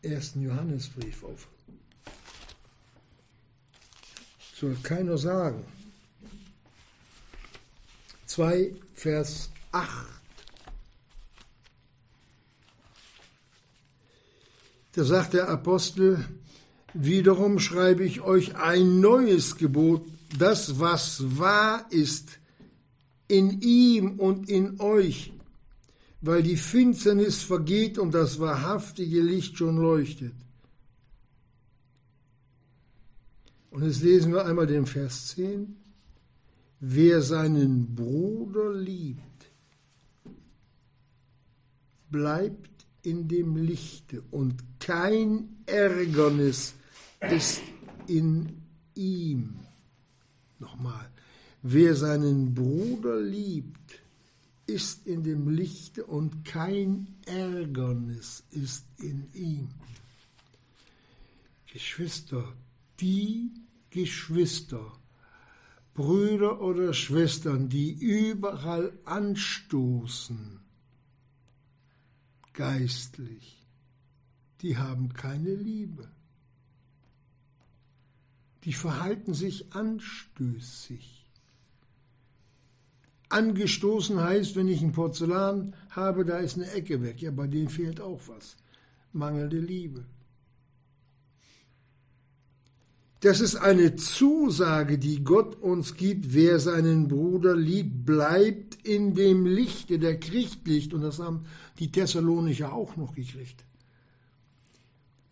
ersten 0.03 0.43
Johannesbrief 0.43 1.25
auf 1.25 1.49
soll 4.61 4.77
keiner 4.83 5.17
sagen. 5.17 5.65
2 8.27 8.73
Vers 8.95 9.51
8. 9.73 10.20
Da 14.93 15.05
sagt 15.05 15.35
der 15.35 15.49
Apostel, 15.49 16.25
wiederum 16.95 17.59
schreibe 17.61 18.05
ich 18.05 18.23
euch 18.23 18.57
ein 18.57 19.01
neues 19.01 19.57
Gebot, 19.57 20.05
das, 20.39 20.81
was 20.81 21.39
wahr 21.39 21.87
ist, 21.91 22.41
in 23.29 23.61
ihm 23.61 24.19
und 24.19 24.49
in 24.49 24.81
euch, 24.81 25.33
weil 26.21 26.43
die 26.43 26.57
Finsternis 26.57 27.43
vergeht 27.43 27.99
und 27.99 28.13
das 28.13 28.41
wahrhaftige 28.41 29.21
Licht 29.21 29.57
schon 29.57 29.77
leuchtet. 29.77 30.35
Und 33.71 33.85
jetzt 33.85 34.03
lesen 34.03 34.33
wir 34.33 34.45
einmal 34.45 34.67
den 34.67 34.85
Vers 34.85 35.29
10. 35.29 35.77
Wer 36.81 37.23
seinen 37.23 37.95
Bruder 37.95 38.75
liebt, 38.75 39.21
bleibt 42.11 42.80
in 43.03 43.29
dem 43.29 43.57
Lichte 43.57 44.23
und 44.31 44.63
kein 44.79 45.57
Ärgernis 45.67 46.75
ist 47.21 47.61
in 48.07 48.63
ihm. 48.95 49.61
Nochmal, 50.59 51.11
wer 51.63 51.95
seinen 51.95 52.55
Bruder 52.55 53.21
liebt, 53.21 54.01
ist 54.67 55.07
in 55.07 55.25
dem 55.25 55.49
Lichte 55.49 56.05
und 56.05 56.45
kein 56.45 57.09
Ärgernis 57.27 58.45
ist 58.51 58.85
in 58.99 59.29
ihm. 59.35 59.69
Geschwister, 61.73 62.53
die 63.01 63.51
Geschwister, 63.91 64.93
Brüder 65.95 66.61
oder 66.61 66.93
Schwestern, 66.95 67.69
die 67.69 67.93
überall 67.93 68.93
anstoßen, 69.05 70.60
geistlich, 72.61 73.67
die 74.61 74.77
haben 74.77 75.15
keine 75.15 75.55
Liebe. 75.55 76.07
Die 78.65 78.75
verhalten 78.75 79.33
sich 79.33 79.73
anstößig. 79.73 81.25
Angestoßen 83.31 84.21
heißt, 84.21 84.57
wenn 84.57 84.69
ich 84.69 84.83
ein 84.83 84.93
Porzellan 84.93 85.75
habe, 85.89 86.27
da 86.27 86.37
ist 86.37 86.57
eine 86.57 86.71
Ecke 86.73 87.01
weg. 87.03 87.23
Ja, 87.23 87.31
bei 87.31 87.47
denen 87.47 87.71
fehlt 87.71 87.99
auch 87.99 88.21
was. 88.27 88.57
Mangelnde 89.15 89.59
Liebe. 89.59 90.05
Das 93.21 93.41
ist 93.41 93.57
eine 93.57 93.97
Zusage, 93.97 94.97
die 94.99 95.23
Gott 95.23 95.57
uns 95.57 95.95
gibt. 95.95 96.33
Wer 96.33 96.59
seinen 96.59 97.07
Bruder 97.09 97.55
liebt, 97.55 98.07
bleibt 98.07 98.77
in 98.87 99.15
dem 99.15 99.45
Lichte, 99.45 99.99
der 99.99 100.19
kriegt 100.19 100.67
Licht. 100.67 100.95
Und 100.95 101.03
das 101.03 101.19
haben 101.19 101.45
die 101.79 101.93
Thessalonicher 101.93 102.73
auch 102.73 102.97
noch 102.97 103.15
gekriegt. 103.15 103.65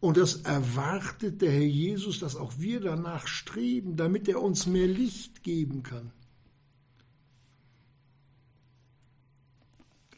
Und 0.01 0.19
das 0.19 0.43
erwartet 0.43 1.41
der 1.41 1.51
Herr 1.51 1.61
Jesus, 1.61 2.21
dass 2.21 2.37
auch 2.37 2.53
wir 2.59 2.81
danach 2.81 3.27
streben, 3.27 3.97
damit 3.97 4.29
er 4.29 4.43
uns 4.43 4.67
mehr 4.67 4.87
Licht 4.87 5.43
geben 5.43 5.83
kann. 5.83 6.13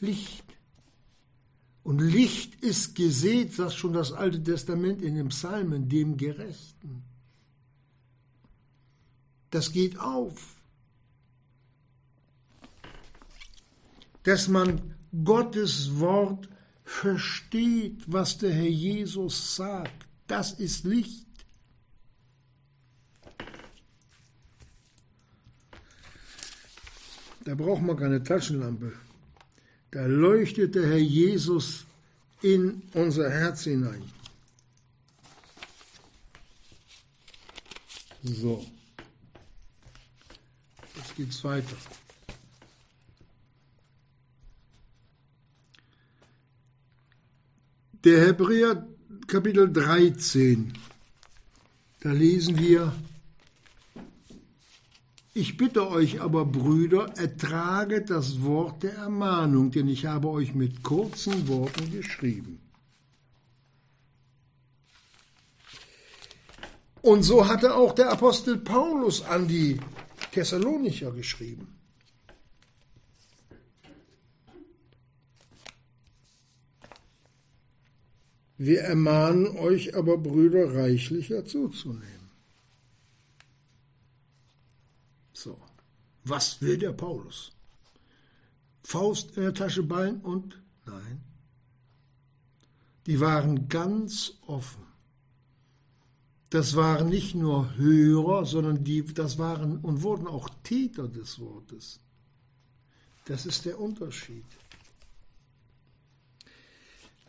Licht. 0.00 0.44
Und 1.84 2.00
Licht 2.00 2.62
ist 2.62 2.96
gesät, 2.96 3.54
sagt 3.54 3.74
schon 3.74 3.92
das 3.92 4.12
Alte 4.12 4.42
Testament 4.42 5.02
in 5.02 5.14
den 5.14 5.28
Psalmen, 5.28 5.88
dem 5.88 6.16
Gerechten. 6.16 7.04
Das 9.50 9.73
geht 9.73 9.99
auf. 9.99 10.57
Dass 14.23 14.49
man 14.49 14.95
Gottes 15.25 15.99
Wort 15.99 16.49
versteht, 16.85 18.02
was 18.07 18.38
der 18.38 18.52
Herr 18.52 18.69
Jesus 18.69 19.57
sagt. 19.57 20.07
Das 20.26 20.52
ist 20.52 20.85
Licht. 20.85 21.26
Da 27.45 27.54
braucht 27.54 27.83
man 27.83 27.97
keine 27.97 28.23
Taschenlampe. 28.23 28.92
Da 29.90 30.07
leuchtet 30.07 30.75
der 30.75 30.87
Herr 30.87 30.99
Jesus 30.99 31.85
in 32.42 32.83
unser 32.95 33.30
Herz 33.30 33.64
hinein. 33.64 34.04
So. 38.23 38.64
Jetzt 41.11 41.17
geht's 41.17 41.45
weiter. 41.45 41.76
Der 48.05 48.26
Hebräer 48.26 48.87
Kapitel 49.26 49.73
13, 49.73 50.73
da 52.00 52.12
lesen 52.12 52.59
wir, 52.59 52.93
ich 55.35 55.57
bitte 55.57 55.88
euch 55.88 56.21
aber, 56.21 56.45
Brüder, 56.45 57.12
ertrage 57.17 58.02
das 58.02 58.43
Wort 58.43 58.83
der 58.85 58.95
Ermahnung, 58.95 59.71
denn 59.71 59.88
ich 59.88 60.07
habe 60.07 60.29
euch 60.29 60.55
mit 60.55 60.83
kurzen 60.83 61.49
Worten 61.49 61.90
geschrieben. 61.90 62.61
Und 67.02 67.23
so 67.23 67.49
hatte 67.49 67.75
auch 67.75 67.95
der 67.95 68.11
Apostel 68.11 68.59
Paulus 68.59 69.23
an 69.23 69.49
die 69.49 69.81
Thessalonicher 70.32 71.10
geschrieben. 71.12 71.80
Wir 78.59 78.83
ermahnen 78.83 79.57
euch 79.57 79.96
aber, 79.96 80.18
Brüder, 80.18 80.74
reichlicher 80.74 81.46
zuzunehmen. 81.46 82.31
So, 85.33 85.59
was 86.24 86.61
will 86.61 86.76
der 86.76 86.92
Paulus? 86.92 87.52
Faust 88.83 89.37
in 89.38 89.44
der 89.44 89.55
Tasche 89.55 89.83
ballen 89.83 90.20
und 90.20 90.62
nein. 90.85 91.22
Die 93.07 93.18
waren 93.18 93.68
ganz 93.68 94.35
offen. 94.46 94.89
Das 96.50 96.74
waren 96.74 97.08
nicht 97.08 97.36
nur 97.36 97.76
Hörer, 97.76 98.44
sondern 98.44 98.82
die, 98.82 99.04
das 99.04 99.38
waren 99.38 99.78
und 99.78 100.02
wurden 100.02 100.26
auch 100.26 100.48
Täter 100.64 101.06
des 101.06 101.38
Wortes. 101.38 102.00
Das 103.26 103.46
ist 103.46 103.64
der 103.64 103.78
Unterschied. 103.78 104.44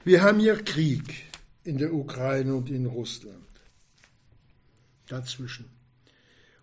Wir 0.03 0.23
haben 0.23 0.39
hier 0.39 0.63
Krieg 0.63 1.03
in 1.63 1.77
der 1.77 1.93
Ukraine 1.93 2.55
und 2.55 2.71
in 2.71 2.87
Russland. 2.87 3.37
Dazwischen. 5.07 5.69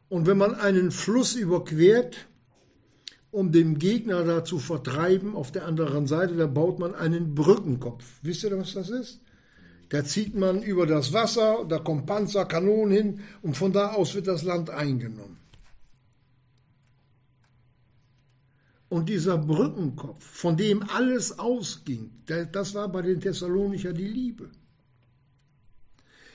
Und 0.08 0.26
wenn 0.26 0.38
man 0.38 0.56
einen 0.56 0.90
Fluss 0.90 1.36
überquert, 1.36 2.26
um 3.30 3.52
den 3.52 3.78
Gegner 3.78 4.24
da 4.24 4.44
zu 4.44 4.58
vertreiben, 4.58 5.36
auf 5.36 5.52
der 5.52 5.66
anderen 5.66 6.08
Seite, 6.08 6.34
da 6.34 6.46
baut 6.46 6.80
man 6.80 6.96
einen 6.96 7.36
Brückenkopf. 7.36 8.04
Wisst 8.22 8.42
ihr, 8.42 8.58
was 8.58 8.72
das 8.72 8.88
ist? 8.88 9.20
Da 9.88 10.04
zieht 10.04 10.34
man 10.34 10.62
über 10.62 10.86
das 10.86 11.12
Wasser, 11.12 11.64
da 11.66 11.78
kommen 11.78 12.04
Panzer, 12.04 12.44
Kanonen 12.44 12.92
hin 12.92 13.20
und 13.42 13.56
von 13.56 13.72
da 13.72 13.92
aus 13.92 14.14
wird 14.14 14.26
das 14.26 14.42
Land 14.42 14.70
eingenommen. 14.70 15.38
Und 18.90 19.08
dieser 19.08 19.36
Brückenkopf, 19.36 20.24
von 20.24 20.56
dem 20.56 20.82
alles 20.90 21.38
ausging, 21.38 22.10
das 22.26 22.74
war 22.74 22.88
bei 22.88 23.02
den 23.02 23.20
Thessalonicher 23.20 23.92
die 23.92 24.08
Liebe. 24.08 24.50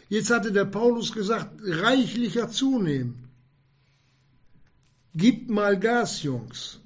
Jetzt 0.10 0.30
hatte 0.30 0.52
der 0.52 0.66
Paulus 0.66 1.12
gesagt, 1.12 1.60
reichlicher 1.64 2.50
zunehmen. 2.50 3.30
Gib 5.16 5.50
mal 5.50 5.80
Gas, 5.80 6.22
Jungs. 6.24 6.80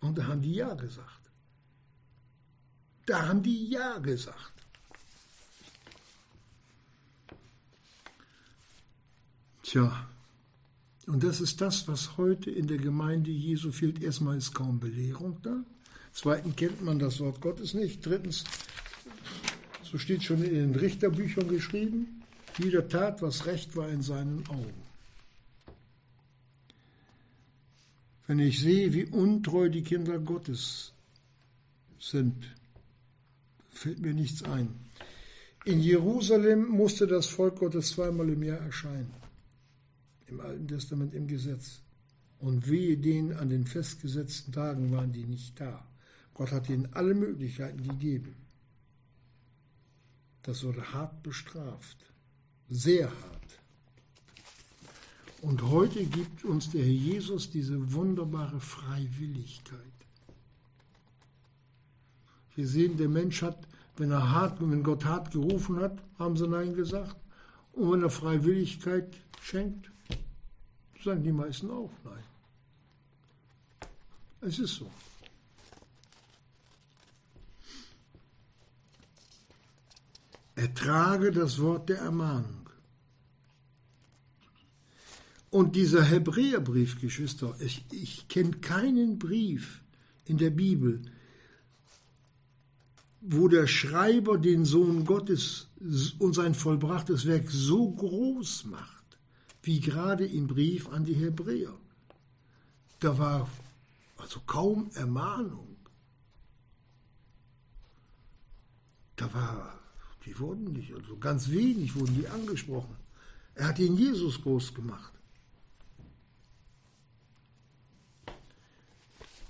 Und 0.00 0.18
da 0.18 0.26
haben 0.26 0.42
die 0.42 0.54
Ja 0.54 0.74
gesagt. 0.74 1.30
Da 3.06 3.28
haben 3.28 3.42
die 3.42 3.68
Ja 3.70 3.98
gesagt. 3.98 4.55
Tja, 9.66 10.06
und 11.08 11.24
das 11.24 11.40
ist 11.40 11.60
das, 11.60 11.88
was 11.88 12.16
heute 12.16 12.52
in 12.52 12.68
der 12.68 12.78
Gemeinde 12.78 13.32
Jesu 13.32 13.72
fehlt. 13.72 14.00
Erstmal 14.00 14.36
ist 14.36 14.54
kaum 14.54 14.78
Belehrung 14.78 15.38
da. 15.42 15.64
Zweitens 16.12 16.54
kennt 16.54 16.84
man 16.84 17.00
das 17.00 17.18
Wort 17.18 17.40
Gottes 17.40 17.74
nicht. 17.74 18.06
Drittens, 18.06 18.44
so 19.82 19.98
steht 19.98 20.22
schon 20.22 20.44
in 20.44 20.54
den 20.54 20.74
Richterbüchern 20.76 21.48
geschrieben, 21.48 22.22
jeder 22.58 22.88
tat, 22.88 23.22
was 23.22 23.46
recht 23.46 23.74
war 23.74 23.88
in 23.88 24.02
seinen 24.02 24.46
Augen. 24.46 24.82
Wenn 28.28 28.38
ich 28.38 28.60
sehe, 28.60 28.92
wie 28.92 29.06
untreu 29.06 29.68
die 29.68 29.82
Kinder 29.82 30.20
Gottes 30.20 30.92
sind, 31.98 32.36
fällt 33.70 33.98
mir 33.98 34.14
nichts 34.14 34.44
ein. 34.44 34.68
In 35.64 35.80
Jerusalem 35.80 36.68
musste 36.68 37.08
das 37.08 37.26
Volk 37.26 37.58
Gottes 37.58 37.88
zweimal 37.90 38.28
im 38.28 38.44
Jahr 38.44 38.60
erscheinen 38.60 39.25
im 40.26 40.40
Alten 40.40 40.68
Testament 40.68 41.14
im 41.14 41.26
Gesetz. 41.26 41.80
Und 42.38 42.68
wehe 42.68 42.98
denen 42.98 43.32
an 43.32 43.48
den 43.48 43.66
festgesetzten 43.66 44.52
Tagen 44.52 44.92
waren 44.92 45.12
die 45.12 45.24
nicht 45.24 45.58
da. 45.58 45.86
Gott 46.34 46.52
hat 46.52 46.68
ihnen 46.68 46.92
alle 46.92 47.14
Möglichkeiten 47.14 47.82
gegeben. 47.82 48.36
Das 50.42 50.62
wurde 50.62 50.92
hart 50.92 51.22
bestraft, 51.22 51.96
sehr 52.68 53.08
hart. 53.08 53.46
Und 55.42 55.62
heute 55.62 56.04
gibt 56.04 56.44
uns 56.44 56.70
der 56.70 56.82
Herr 56.82 56.90
Jesus 56.90 57.50
diese 57.50 57.92
wunderbare 57.92 58.60
Freiwilligkeit. 58.60 59.80
Wir 62.54 62.66
sehen, 62.66 62.96
der 62.96 63.08
Mensch 63.08 63.42
hat, 63.42 63.66
wenn 63.96 64.10
er 64.10 64.30
hart, 64.30 64.60
wenn 64.60 64.82
Gott 64.82 65.04
hart 65.04 65.30
gerufen 65.30 65.80
hat, 65.80 66.02
haben 66.18 66.36
sie 66.36 66.48
Nein 66.48 66.74
gesagt. 66.74 67.16
Und 67.72 67.92
wenn 67.92 68.02
er 68.02 68.10
Freiwilligkeit 68.10 69.16
schenkt, 69.42 69.90
Sagen 71.06 71.22
die 71.22 71.30
meisten 71.30 71.70
auch 71.70 71.92
nein. 72.02 72.24
Es 74.40 74.58
ist 74.58 74.74
so. 74.74 74.90
Ertrage 80.56 81.30
das 81.30 81.60
Wort 81.60 81.90
der 81.90 81.98
Ermahnung. 81.98 82.68
Und 85.50 85.76
dieser 85.76 86.02
Hebräerbrief, 86.02 87.00
Geschwister, 87.00 87.54
ich, 87.60 87.84
ich 87.92 88.26
kenne 88.26 88.56
keinen 88.56 89.20
Brief 89.20 89.84
in 90.24 90.38
der 90.38 90.50
Bibel, 90.50 91.02
wo 93.20 93.46
der 93.46 93.68
Schreiber 93.68 94.38
den 94.38 94.64
Sohn 94.64 95.04
Gottes 95.04 95.68
und 96.18 96.34
sein 96.34 96.56
vollbrachtes 96.56 97.26
Werk 97.26 97.48
so 97.48 97.92
groß 97.92 98.64
macht 98.64 98.95
wie 99.66 99.80
gerade 99.80 100.24
im 100.24 100.46
Brief 100.46 100.88
an 100.90 101.04
die 101.04 101.14
Hebräer. 101.14 101.74
Da 103.00 103.18
war 103.18 103.50
also 104.16 104.38
kaum 104.46 104.92
Ermahnung. 104.94 105.76
Da 109.16 109.34
war, 109.34 109.76
die 110.24 110.38
wurden 110.38 110.72
nicht, 110.72 110.94
also 110.94 111.16
ganz 111.16 111.50
wenig 111.50 111.96
wurden 111.96 112.14
die 112.14 112.28
angesprochen. 112.28 112.94
Er 113.56 113.66
hat 113.68 113.80
ihn 113.80 113.96
Jesus 113.96 114.40
groß 114.40 114.72
gemacht. 114.72 115.12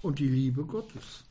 Und 0.00 0.18
die 0.18 0.28
Liebe 0.28 0.64
Gottes. 0.64 1.24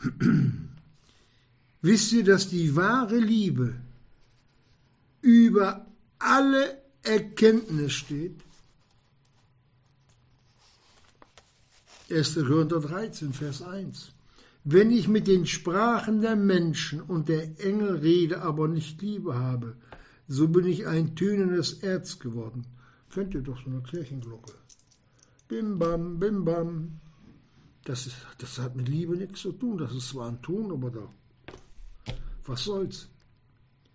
Wisst 1.86 2.10
ihr, 2.10 2.24
dass 2.24 2.48
die 2.48 2.74
wahre 2.74 3.16
Liebe 3.16 3.76
über 5.20 5.86
alle 6.18 6.82
Erkenntnis 7.04 7.92
steht? 7.92 8.40
1. 12.10 12.34
Korinther 12.34 12.80
13, 12.80 13.32
Vers 13.32 13.62
1. 13.62 14.10
Wenn 14.64 14.90
ich 14.90 15.06
mit 15.06 15.28
den 15.28 15.46
Sprachen 15.46 16.22
der 16.22 16.34
Menschen 16.34 17.00
und 17.00 17.28
der 17.28 17.44
Engel 17.64 17.98
rede, 17.98 18.42
aber 18.42 18.66
nicht 18.66 19.00
Liebe 19.00 19.38
habe, 19.38 19.76
so 20.26 20.48
bin 20.48 20.66
ich 20.66 20.88
ein 20.88 21.14
tönendes 21.14 21.84
Erz 21.84 22.18
geworden. 22.18 22.66
Kennt 23.10 23.32
ihr 23.32 23.42
doch 23.42 23.62
so 23.62 23.70
eine 23.70 23.82
Kirchenglocke. 23.82 24.54
Bim 25.46 25.78
bam, 25.78 26.18
bim 26.18 26.44
bam. 26.44 26.98
Das, 27.84 28.08
ist, 28.08 28.16
das 28.38 28.58
hat 28.58 28.74
mit 28.74 28.88
Liebe 28.88 29.16
nichts 29.16 29.42
zu 29.42 29.52
tun. 29.52 29.78
Das 29.78 29.94
ist 29.94 30.08
zwar 30.08 30.26
ein 30.30 30.42
Ton, 30.42 30.72
aber 30.72 30.90
da. 30.90 31.08
Was 32.46 32.64
soll's? 32.64 33.08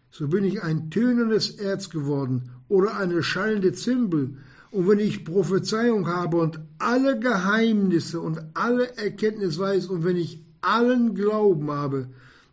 So 0.10 0.28
bin 0.28 0.44
ich 0.44 0.62
ein 0.62 0.90
tönendes 0.90 1.52
Erz 1.52 1.90
geworden 1.90 2.50
oder 2.68 2.98
eine 2.98 3.24
schallende 3.24 3.72
Zimbel. 3.74 4.38
Und 4.70 4.88
wenn 4.88 5.00
ich 5.00 5.26
Prophezeiung 5.26 6.08
habe 6.08 6.38
und 6.38 6.60
alle 6.78 7.20
Geheimnisse 7.20 8.20
und 8.20 8.42
alle 8.54 8.98
Erkenntnis 8.98 9.58
weiß 9.58 9.88
und 9.88 10.04
wenn 10.04 10.18
ich 10.18 10.44
allen 10.62 11.16
Glauben 11.16 11.72
habe, 11.72 12.10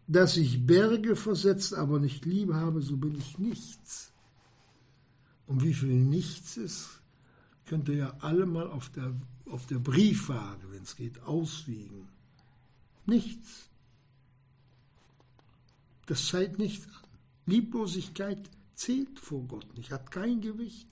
dass 0.07 0.37
ich 0.37 0.67
Berge 0.67 1.17
versetzt, 1.17 1.75
aber 1.75 1.99
nicht 1.99 2.25
Liebe 2.25 2.55
habe, 2.55 2.81
so 2.81 2.97
bin 2.97 3.15
ich 3.17 3.39
nichts. 3.39 4.13
Und 5.47 5.63
wie 5.63 5.75
viel 5.75 5.95
nichts 5.95 6.57
ist, 6.57 6.89
könnt 7.67 7.89
ihr 7.89 7.97
ja 7.97 8.17
alle 8.21 8.47
mal 8.47 8.69
auf 8.69 8.89
der 8.91 9.15
auf 9.51 9.67
der 9.67 9.79
Briefwaage, 9.79 10.71
wenn 10.71 10.83
es 10.83 10.97
geht, 10.97 11.23
auswiegen. 11.23 12.09
Nichts. 13.07 13.69
Das 16.09 16.27
zeigt 16.27 16.59
nichts 16.59 16.87
an. 16.87 17.09
Lieblosigkeit 17.45 18.51
zählt 18.75 19.19
vor 19.21 19.47
Gott 19.47 19.77
nicht, 19.77 19.91
hat 19.91 20.11
kein 20.11 20.41
Gewicht. 20.41 20.89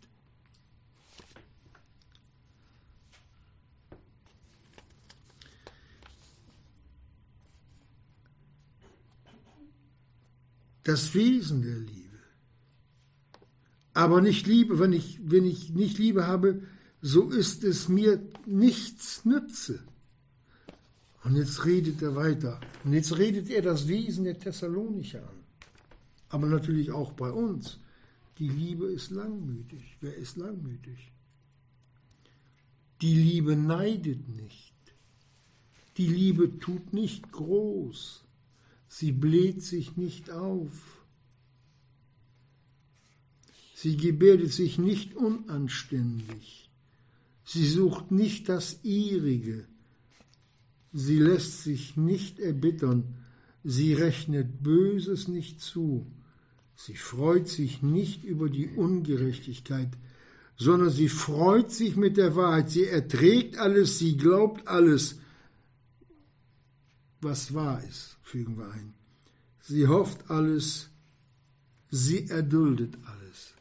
Das 10.83 11.15
Wesen 11.15 11.63
der 11.63 11.79
Liebe. 11.79 12.19
Aber 13.95 14.21
nicht 14.21 14.47
Liebe, 14.47 14.79
wenn 14.79 14.93
ich, 14.93 15.19
wenn 15.23 15.47
ich 15.47 15.71
nicht 15.71 15.97
Liebe 15.97 16.27
habe, 16.27 16.63
so 17.01 17.31
ist 17.31 17.65
es 17.65 17.89
mir 17.89 18.21
nichts 18.45 19.25
nütze. 19.25 19.83
Und 21.27 21.35
jetzt 21.35 21.65
redet 21.65 22.01
er 22.03 22.15
weiter. 22.15 22.61
Und 22.85 22.93
jetzt 22.93 23.19
redet 23.19 23.51
er 23.51 23.61
das 23.61 23.89
Wesen 23.89 24.23
der 24.25 24.39
Thessalonicher 24.39 25.29
an. 25.29 25.43
Aber 26.29 26.47
natürlich 26.47 26.93
auch 26.93 27.13
bei 27.15 27.33
uns. 27.33 27.81
Die 28.39 28.49
Liebe 28.49 28.87
ist 28.93 29.11
langmütig. 29.11 29.97
Wer 30.01 30.15
ist 30.15 30.37
langmütig? 30.37 31.11
Die 33.01 33.15
Liebe 33.15 33.57
neidet 33.57 34.29
nicht. 34.29 34.73
Die 35.97 36.07
Liebe 36.07 36.61
tut 36.61 36.93
nicht 36.93 37.33
groß. 37.33 38.25
Sie 38.89 39.11
bläht 39.11 39.63
sich 39.65 39.97
nicht 39.97 40.31
auf. 40.31 41.05
Sie 43.75 43.97
gebärdet 43.97 44.53
sich 44.53 44.79
nicht 44.79 45.17
unanständig. 45.17 46.71
Sie 47.45 47.67
sucht 47.67 48.13
nicht 48.13 48.49
das 48.49 48.79
ihrige. 48.85 49.67
Sie 50.99 51.19
lässt 51.19 51.63
sich 51.63 51.99
nicht 51.99 52.41
erbittern. 52.41 53.17
Sie 53.63 53.93
rechnet 53.93 54.63
Böses 54.63 55.29
nicht 55.29 55.61
zu. 55.61 56.07
Sie 56.75 56.97
freut 56.97 57.49
sich 57.49 57.83
nicht 57.83 58.25
über 58.25 58.49
die 58.49 58.69
Ungerechtigkeit, 58.69 59.91
sondern 60.57 60.89
sie 60.89 61.11
freut 61.11 61.71
sich 61.71 61.97
mit 61.97 62.17
der 62.17 62.35
Wahrheit. 62.35 62.71
Sie 62.71 62.87
erträgt 62.87 63.59
alles, 63.59 63.99
sie 63.99 64.17
glaubt 64.17 64.67
alles, 64.69 65.19
was 67.21 67.53
wahr 67.53 67.85
ist, 67.85 68.17
fügen 68.23 68.57
wir 68.57 68.71
ein. 68.71 68.95
Sie 69.61 69.87
hofft 69.87 70.31
alles, 70.31 70.89
sie 71.91 72.27
erduldet 72.31 72.97
alles, 73.05 73.53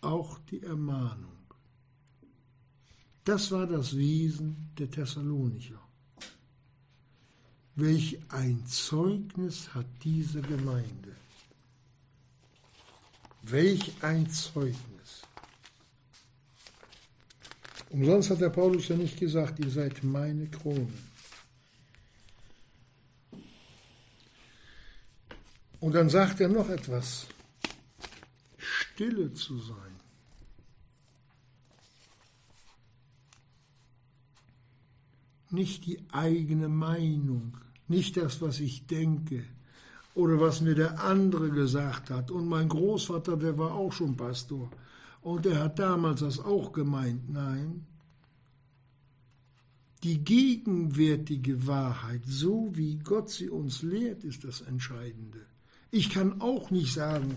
auch 0.00 0.38
die 0.50 0.62
Ermahnung. 0.62 1.36
Das 3.24 3.52
war 3.52 3.66
das 3.66 3.94
Wesen 3.94 4.70
der 4.78 4.90
Thessalonicher. 4.90 5.81
Welch 7.74 8.18
ein 8.28 8.66
Zeugnis 8.66 9.74
hat 9.74 9.86
diese 10.04 10.42
Gemeinde? 10.42 11.16
Welch 13.42 13.92
ein 14.02 14.28
Zeugnis. 14.30 15.22
Umsonst 17.88 18.30
hat 18.30 18.40
der 18.40 18.50
Paulus 18.50 18.88
ja 18.88 18.96
nicht 18.96 19.18
gesagt, 19.18 19.58
ihr 19.58 19.70
seid 19.70 20.04
meine 20.04 20.46
Krone. 20.48 20.92
Und 25.80 25.94
dann 25.94 26.08
sagt 26.08 26.40
er 26.40 26.48
noch 26.48 26.68
etwas, 26.68 27.26
stille 28.56 29.32
zu 29.34 29.58
sein. 29.60 29.91
Nicht 35.52 35.86
die 35.86 35.98
eigene 36.12 36.68
Meinung, 36.68 37.56
nicht 37.88 38.16
das, 38.16 38.40
was 38.40 38.60
ich 38.60 38.86
denke 38.86 39.44
oder 40.14 40.40
was 40.40 40.60
mir 40.60 40.74
der 40.74 41.02
andere 41.02 41.50
gesagt 41.50 42.10
hat. 42.10 42.30
Und 42.30 42.46
mein 42.46 42.68
Großvater, 42.68 43.36
der 43.36 43.58
war 43.58 43.74
auch 43.74 43.92
schon 43.92 44.16
Pastor 44.16 44.70
und 45.22 45.44
der 45.44 45.62
hat 45.62 45.78
damals 45.78 46.20
das 46.20 46.38
auch 46.38 46.72
gemeint. 46.72 47.30
Nein, 47.30 47.86
die 50.02 50.24
gegenwärtige 50.24 51.66
Wahrheit, 51.66 52.22
so 52.26 52.70
wie 52.74 52.96
Gott 52.96 53.30
sie 53.30 53.48
uns 53.48 53.82
lehrt, 53.82 54.24
ist 54.24 54.44
das 54.44 54.60
Entscheidende. 54.60 55.38
Ich 55.92 56.10
kann 56.10 56.40
auch 56.40 56.70
nicht 56.70 56.92
sagen, 56.92 57.36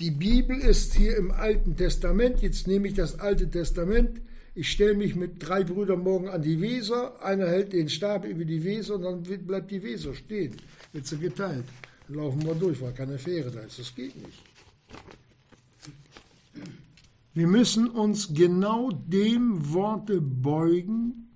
die 0.00 0.10
Bibel 0.10 0.58
ist 0.58 0.94
hier 0.94 1.16
im 1.16 1.30
Alten 1.30 1.76
Testament, 1.76 2.40
jetzt 2.42 2.66
nehme 2.66 2.88
ich 2.88 2.94
das 2.94 3.20
Alte 3.20 3.50
Testament, 3.50 4.20
ich 4.54 4.72
stelle 4.72 4.94
mich 4.94 5.14
mit 5.14 5.46
drei 5.46 5.62
Brüdern 5.62 6.02
morgen 6.02 6.28
an 6.28 6.42
die 6.42 6.60
Weser, 6.60 7.22
einer 7.22 7.46
hält 7.46 7.72
den 7.72 7.88
Stab 7.88 8.24
über 8.24 8.44
die 8.44 8.64
Weser 8.64 8.96
und 8.96 9.02
dann 9.02 9.46
bleibt 9.46 9.70
die 9.70 9.82
Weser 9.82 10.14
stehen. 10.14 10.56
Wird 10.92 11.06
sie 11.06 11.18
geteilt. 11.18 11.66
Dann 12.08 12.16
laufen 12.16 12.44
wir 12.44 12.54
durch, 12.54 12.80
weil 12.80 12.92
keine 12.92 13.18
Fähre 13.18 13.50
da 13.50 13.60
ist. 13.60 13.78
Das 13.78 13.94
geht 13.94 14.16
nicht. 14.16 14.42
Wir 17.32 17.46
müssen 17.46 17.88
uns 17.88 18.34
genau 18.34 18.90
dem 18.90 19.72
Worte 19.72 20.20
beugen, 20.20 21.28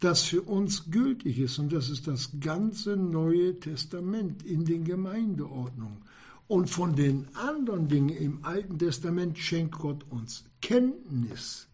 das 0.00 0.22
für 0.22 0.40
uns 0.42 0.90
gültig 0.90 1.38
ist. 1.38 1.58
Und 1.58 1.74
das 1.74 1.90
ist 1.90 2.06
das 2.06 2.30
ganze 2.40 2.96
Neue 2.96 3.60
Testament 3.60 4.44
in 4.44 4.64
den 4.64 4.84
Gemeindeordnungen. 4.84 5.98
Und 6.46 6.70
von 6.70 6.96
den 6.96 7.28
anderen 7.34 7.88
Dingen 7.88 8.08
im 8.08 8.44
Alten 8.46 8.78
Testament 8.78 9.36
schenkt 9.36 9.78
Gott 9.78 10.04
uns 10.08 10.44
Kenntnis 10.62 11.67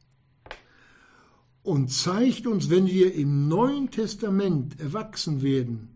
und 1.64 1.90
zeigt 1.90 2.46
uns, 2.46 2.68
wenn 2.68 2.87
wir 2.87 3.14
im 3.14 3.48
Neuen 3.48 3.90
Testament 3.90 4.79
erwachsen 4.79 5.42
werden, 5.42 5.88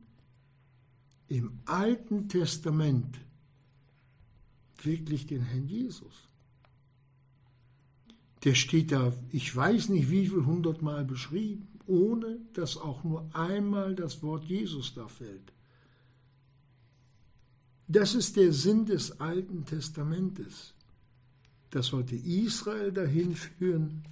im 1.28 1.60
Alten 1.66 2.28
Testament 2.28 3.18
wirklich 4.82 5.26
den 5.26 5.42
Herrn 5.42 5.68
Jesus. 5.68 6.26
Der 8.44 8.54
steht 8.54 8.92
da, 8.92 9.12
ich 9.30 9.54
weiß 9.54 9.90
nicht 9.90 10.10
wie 10.10 10.26
viel 10.26 10.46
hundertmal 10.46 11.04
beschrieben, 11.04 11.68
ohne 11.86 12.38
dass 12.54 12.78
auch 12.78 13.04
nur 13.04 13.28
einmal 13.34 13.94
das 13.94 14.22
Wort 14.22 14.44
Jesus 14.44 14.94
da 14.94 15.06
fällt. 15.06 15.52
Das 17.88 18.14
ist 18.14 18.36
der 18.36 18.54
Sinn 18.54 18.86
des 18.86 19.20
Alten 19.20 19.66
Testamentes. 19.66 20.72
Das 21.70 21.88
sollte 21.88 22.16
Israel 22.16 22.90
dahin 22.92 23.34
führen, 23.34 24.02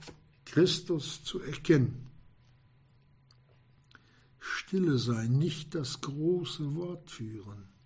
Christus 0.47 1.23
zu 1.23 1.41
erkennen. 1.41 2.07
Stille 4.39 4.99
sein, 4.99 5.39
nicht 5.39 5.75
das 5.75 6.01
große 6.01 6.75
Wort 6.75 7.11
führen. 7.11 7.77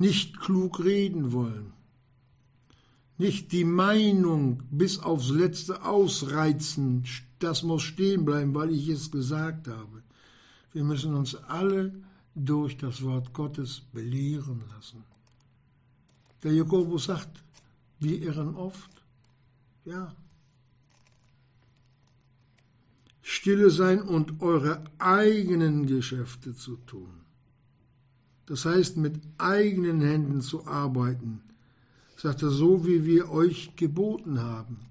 nicht 0.00 0.40
klug 0.40 0.82
reden 0.82 1.30
wollen, 1.30 1.74
nicht 3.18 3.52
die 3.52 3.64
Meinung 3.64 4.62
bis 4.70 4.98
aufs 4.98 5.28
Letzte 5.28 5.84
ausreizen, 5.84 7.04
das 7.38 7.62
muss 7.62 7.82
stehen 7.82 8.24
bleiben, 8.24 8.54
weil 8.54 8.72
ich 8.72 8.88
es 8.88 9.10
gesagt 9.10 9.68
habe. 9.68 10.02
Wir 10.72 10.84
müssen 10.84 11.14
uns 11.14 11.34
alle 11.34 11.92
durch 12.34 12.78
das 12.78 13.02
Wort 13.02 13.34
Gottes 13.34 13.82
belehren 13.92 14.62
lassen. 14.74 15.04
Der 16.42 16.54
Jakobus 16.54 17.04
sagt, 17.04 17.44
wir 17.98 18.22
irren 18.22 18.54
oft. 18.54 18.99
Ja. 19.84 20.14
Stille 23.22 23.70
sein 23.70 24.02
und 24.02 24.42
eure 24.42 24.84
eigenen 24.98 25.86
Geschäfte 25.86 26.54
zu 26.54 26.76
tun. 26.76 27.20
Das 28.46 28.64
heißt, 28.64 28.96
mit 28.96 29.20
eigenen 29.38 30.00
Händen 30.00 30.40
zu 30.40 30.66
arbeiten, 30.66 31.40
sagt 32.16 32.42
er, 32.42 32.50
so 32.50 32.84
wie 32.84 33.04
wir 33.04 33.30
euch 33.30 33.76
geboten 33.76 34.40
haben, 34.40 34.90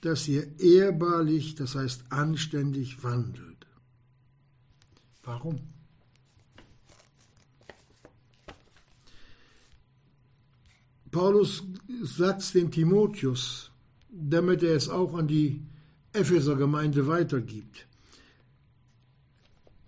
dass 0.00 0.26
ihr 0.26 0.58
ehrbarlich, 0.58 1.54
das 1.54 1.76
heißt 1.76 2.10
anständig 2.10 3.04
wandelt. 3.04 3.66
Warum? 5.22 5.60
Paulus 11.12 11.62
sagt 12.02 12.40
es 12.40 12.52
dem 12.52 12.70
Timotheus, 12.70 13.70
damit 14.10 14.62
er 14.62 14.74
es 14.74 14.88
auch 14.88 15.14
an 15.14 15.28
die 15.28 15.62
Epheser 16.14 16.56
Gemeinde 16.56 17.06
weitergibt. 17.06 17.86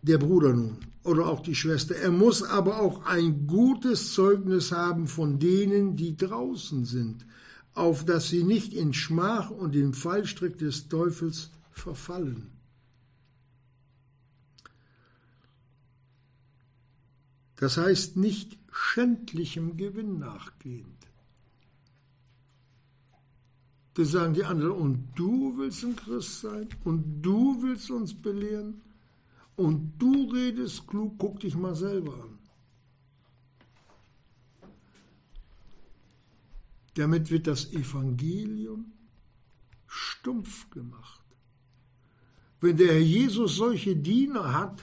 Der 0.03 0.19
Bruder 0.19 0.53
nun 0.53 0.77
oder 1.03 1.27
auch 1.27 1.41
die 1.41 1.55
Schwester. 1.55 1.97
Er 1.97 2.11
muss 2.11 2.43
aber 2.43 2.79
auch 2.79 3.07
ein 3.07 3.47
gutes 3.47 4.13
Zeugnis 4.13 4.71
haben 4.71 5.07
von 5.07 5.39
denen, 5.39 5.97
die 5.97 6.15
draußen 6.15 6.85
sind, 6.85 7.27
auf 7.73 8.05
dass 8.05 8.29
sie 8.29 8.45
nicht 8.45 8.75
in 8.75 8.93
Schmach 8.93 9.51
und 9.51 9.75
im 9.75 9.95
Fallstrick 9.95 10.59
des 10.59 10.89
Teufels 10.89 11.51
verfallen. 11.71 12.51
Das 17.57 17.79
heißt 17.79 18.19
nicht 18.19 18.59
schändlichem 18.71 19.79
Gewinn 19.79 20.19
nachgehend. 20.19 21.04
Da 23.95 24.05
sagen 24.05 24.35
die 24.35 24.45
anderen, 24.45 24.73
und 24.73 25.09
du 25.15 25.57
willst 25.57 25.85
ein 25.85 25.95
Christ 25.95 26.41
sein? 26.41 26.69
Und 26.83 27.23
du 27.23 27.63
willst 27.63 27.91
uns 27.91 28.13
belehren? 28.13 28.81
Und 29.57 29.93
du 29.99 30.31
redest 30.33 30.87
klug, 30.89 31.15
guck 31.17 31.41
dich 31.41 31.55
mal 31.55 31.77
selber 31.77 32.15
an. 32.15 32.39
Damit 36.95 37.31
wird 37.31 37.47
das 37.47 37.73
Evangelium 37.73 38.93
stumpf 39.87 40.71
gemacht. 40.71 41.23
Wenn 42.61 42.77
der 42.77 42.95
Herr 42.95 43.01
Jesus 43.01 43.57
solche 43.57 43.95
Diener 43.95 44.53
hat, 44.53 44.83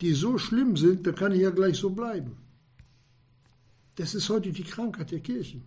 die 0.00 0.12
so 0.12 0.38
schlimm 0.38 0.76
sind, 0.76 1.06
dann 1.06 1.14
kann 1.14 1.32
ich 1.32 1.40
ja 1.40 1.50
gleich 1.50 1.76
so 1.76 1.90
bleiben. 1.90 2.36
Das 3.96 4.14
ist 4.14 4.28
heute 4.28 4.52
die 4.52 4.62
Krankheit 4.62 5.10
der 5.10 5.20
Kirchen. 5.20 5.64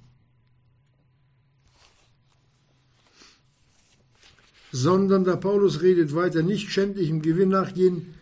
Sondern 4.72 5.24
der 5.24 5.36
Paulus 5.36 5.82
redet 5.82 6.16
weiter, 6.16 6.44
nicht 6.44 6.70
schändlichem 6.70 7.22
Gewinn 7.22 7.50
nachgehen, 7.50 8.14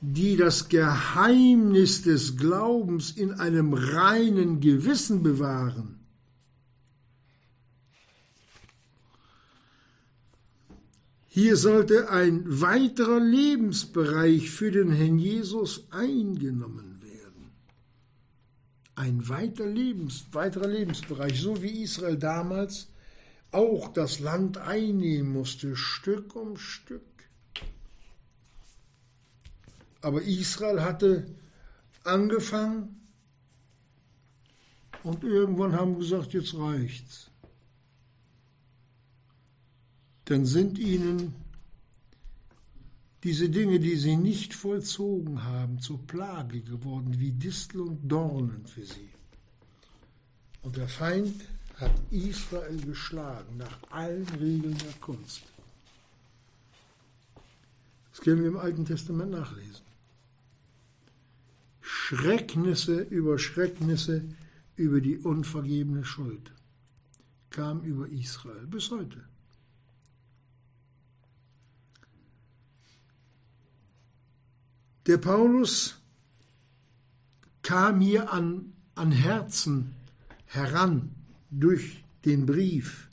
die 0.00 0.36
das 0.36 0.68
Geheimnis 0.68 2.02
des 2.02 2.36
Glaubens 2.36 3.12
in 3.12 3.32
einem 3.32 3.72
reinen 3.72 4.60
Gewissen 4.60 5.22
bewahren. 5.22 6.00
Hier 11.28 11.56
sollte 11.56 12.10
ein 12.10 12.42
weiterer 12.44 13.20
Lebensbereich 13.20 14.50
für 14.50 14.70
den 14.70 14.92
Herrn 14.92 15.18
Jesus 15.18 15.86
eingenommen 15.90 17.00
werden. 17.00 17.52
Ein 18.96 19.26
weiter 19.30 19.66
Lebens, 19.66 20.26
weiterer 20.32 20.66
Lebensbereich, 20.66 21.40
so 21.40 21.62
wie 21.62 21.82
Israel 21.84 22.18
damals 22.18 22.91
auch 23.52 23.88
das 23.88 24.18
Land 24.18 24.58
einnehmen 24.58 25.32
musste, 25.32 25.76
Stück 25.76 26.34
um 26.34 26.56
Stück. 26.56 27.02
Aber 30.00 30.22
Israel 30.22 30.82
hatte 30.82 31.26
angefangen 32.02 33.00
und 35.04 35.22
irgendwann 35.22 35.74
haben 35.74 35.98
gesagt, 35.98 36.32
jetzt 36.32 36.54
reicht's. 36.54 37.30
Dann 40.24 40.46
sind 40.46 40.78
ihnen 40.78 41.34
diese 43.22 43.48
Dinge, 43.48 43.78
die 43.78 43.96
sie 43.96 44.16
nicht 44.16 44.54
vollzogen 44.54 45.44
haben, 45.44 45.78
zur 45.78 46.04
Plage 46.06 46.60
geworden, 46.60 47.20
wie 47.20 47.30
Distel 47.30 47.82
und 47.82 48.08
Dornen 48.08 48.66
für 48.66 48.84
sie. 48.84 49.08
Und 50.62 50.76
der 50.76 50.88
Feind 50.88 51.34
hat 51.76 51.92
Israel 52.10 52.76
geschlagen 52.82 53.56
nach 53.56 53.78
allen 53.90 54.28
Regeln 54.28 54.76
der 54.78 54.92
Kunst. 55.00 55.42
Das 58.10 58.20
können 58.20 58.42
wir 58.42 58.48
im 58.48 58.58
Alten 58.58 58.84
Testament 58.84 59.30
nachlesen. 59.30 59.84
Schrecknisse 61.80 63.00
über 63.00 63.38
Schrecknisse 63.38 64.22
über 64.76 65.00
die 65.00 65.18
unvergebene 65.18 66.04
Schuld 66.04 66.52
kam 67.50 67.82
über 67.82 68.08
Israel 68.08 68.66
bis 68.66 68.90
heute. 68.90 69.22
Der 75.06 75.18
Paulus 75.18 75.96
kam 77.62 78.00
hier 78.00 78.32
an, 78.32 78.72
an 78.94 79.10
Herzen 79.10 79.94
heran, 80.46 81.14
durch 81.52 82.02
den 82.24 82.46
Brief, 82.46 83.08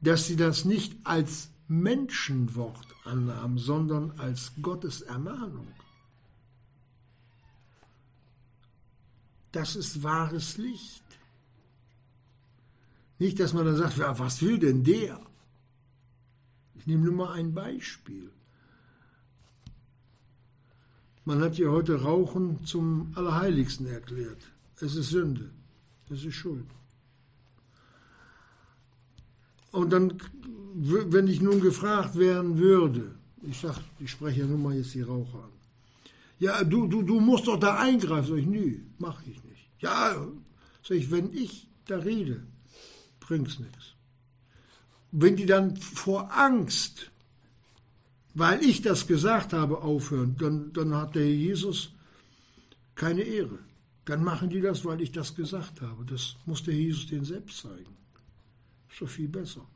dass 0.00 0.26
sie 0.26 0.36
das 0.36 0.64
nicht 0.64 0.96
als 1.04 1.50
Menschenwort 1.66 2.86
annahmen, 3.04 3.58
sondern 3.58 4.12
als 4.12 4.52
Gottes 4.62 5.02
Ermahnung. 5.02 5.68
Das 9.52 9.76
ist 9.76 10.02
wahres 10.02 10.56
Licht. 10.56 11.04
Nicht, 13.18 13.38
dass 13.40 13.52
man 13.52 13.64
dann 13.64 13.76
sagt, 13.76 13.98
ja, 13.98 14.18
was 14.18 14.42
will 14.42 14.58
denn 14.58 14.84
der? 14.84 15.20
Ich 16.74 16.86
nehme 16.86 17.04
nur 17.04 17.14
mal 17.14 17.32
ein 17.32 17.54
Beispiel. 17.54 18.30
Man 21.24 21.40
hat 21.40 21.56
ja 21.56 21.68
heute 21.68 22.02
Rauchen 22.02 22.64
zum 22.66 23.12
Allerheiligsten 23.14 23.86
erklärt. 23.86 24.42
Es 24.80 24.94
ist 24.94 25.10
Sünde. 25.10 25.50
Das 26.08 26.24
ist 26.24 26.34
Schuld. 26.34 26.66
Und 29.72 29.90
dann, 29.90 30.20
wenn 30.74 31.26
ich 31.26 31.40
nun 31.40 31.60
gefragt 31.60 32.16
werden 32.16 32.58
würde, 32.58 33.14
ich 33.42 33.58
sag, 33.58 33.76
ich 33.98 34.10
spreche 34.10 34.40
ja 34.40 34.46
nun 34.46 34.62
mal 34.62 34.74
jetzt 34.74 34.94
die 34.94 35.02
Raucher 35.02 35.44
an. 35.44 35.50
Ja, 36.38 36.62
du, 36.62 36.86
du, 36.86 37.02
du 37.02 37.20
musst 37.20 37.46
doch 37.46 37.58
da 37.58 37.78
eingreifen. 37.78 38.28
Sag 38.28 38.38
ich, 38.38 38.46
nö, 38.46 38.78
mach 38.98 39.20
ich 39.22 39.42
nicht. 39.44 39.68
Ja, 39.80 40.16
sag 40.82 40.96
ich, 40.96 41.10
wenn 41.10 41.32
ich 41.32 41.66
da 41.86 41.98
rede, 41.98 42.42
bringt's 43.20 43.58
nichts. 43.58 43.94
Wenn 45.10 45.36
die 45.36 45.46
dann 45.46 45.76
vor 45.76 46.36
Angst, 46.36 47.10
weil 48.34 48.62
ich 48.62 48.82
das 48.82 49.06
gesagt 49.06 49.52
habe, 49.52 49.82
aufhören, 49.82 50.36
dann, 50.38 50.72
dann 50.72 50.94
hat 50.94 51.14
der 51.14 51.28
Jesus 51.28 51.90
keine 52.94 53.22
Ehre 53.22 53.58
dann 54.04 54.22
machen 54.22 54.50
die 54.50 54.60
das, 54.60 54.84
weil 54.84 55.00
ich 55.00 55.12
das 55.12 55.34
gesagt 55.34 55.80
habe. 55.80 56.04
Das 56.04 56.36
muss 56.46 56.62
der 56.62 56.74
Jesus 56.74 57.06
denen 57.06 57.24
selbst 57.24 57.58
zeigen. 57.58 57.96
Ist 58.90 59.00
doch 59.00 59.08
viel 59.08 59.28
besser. 59.28 59.66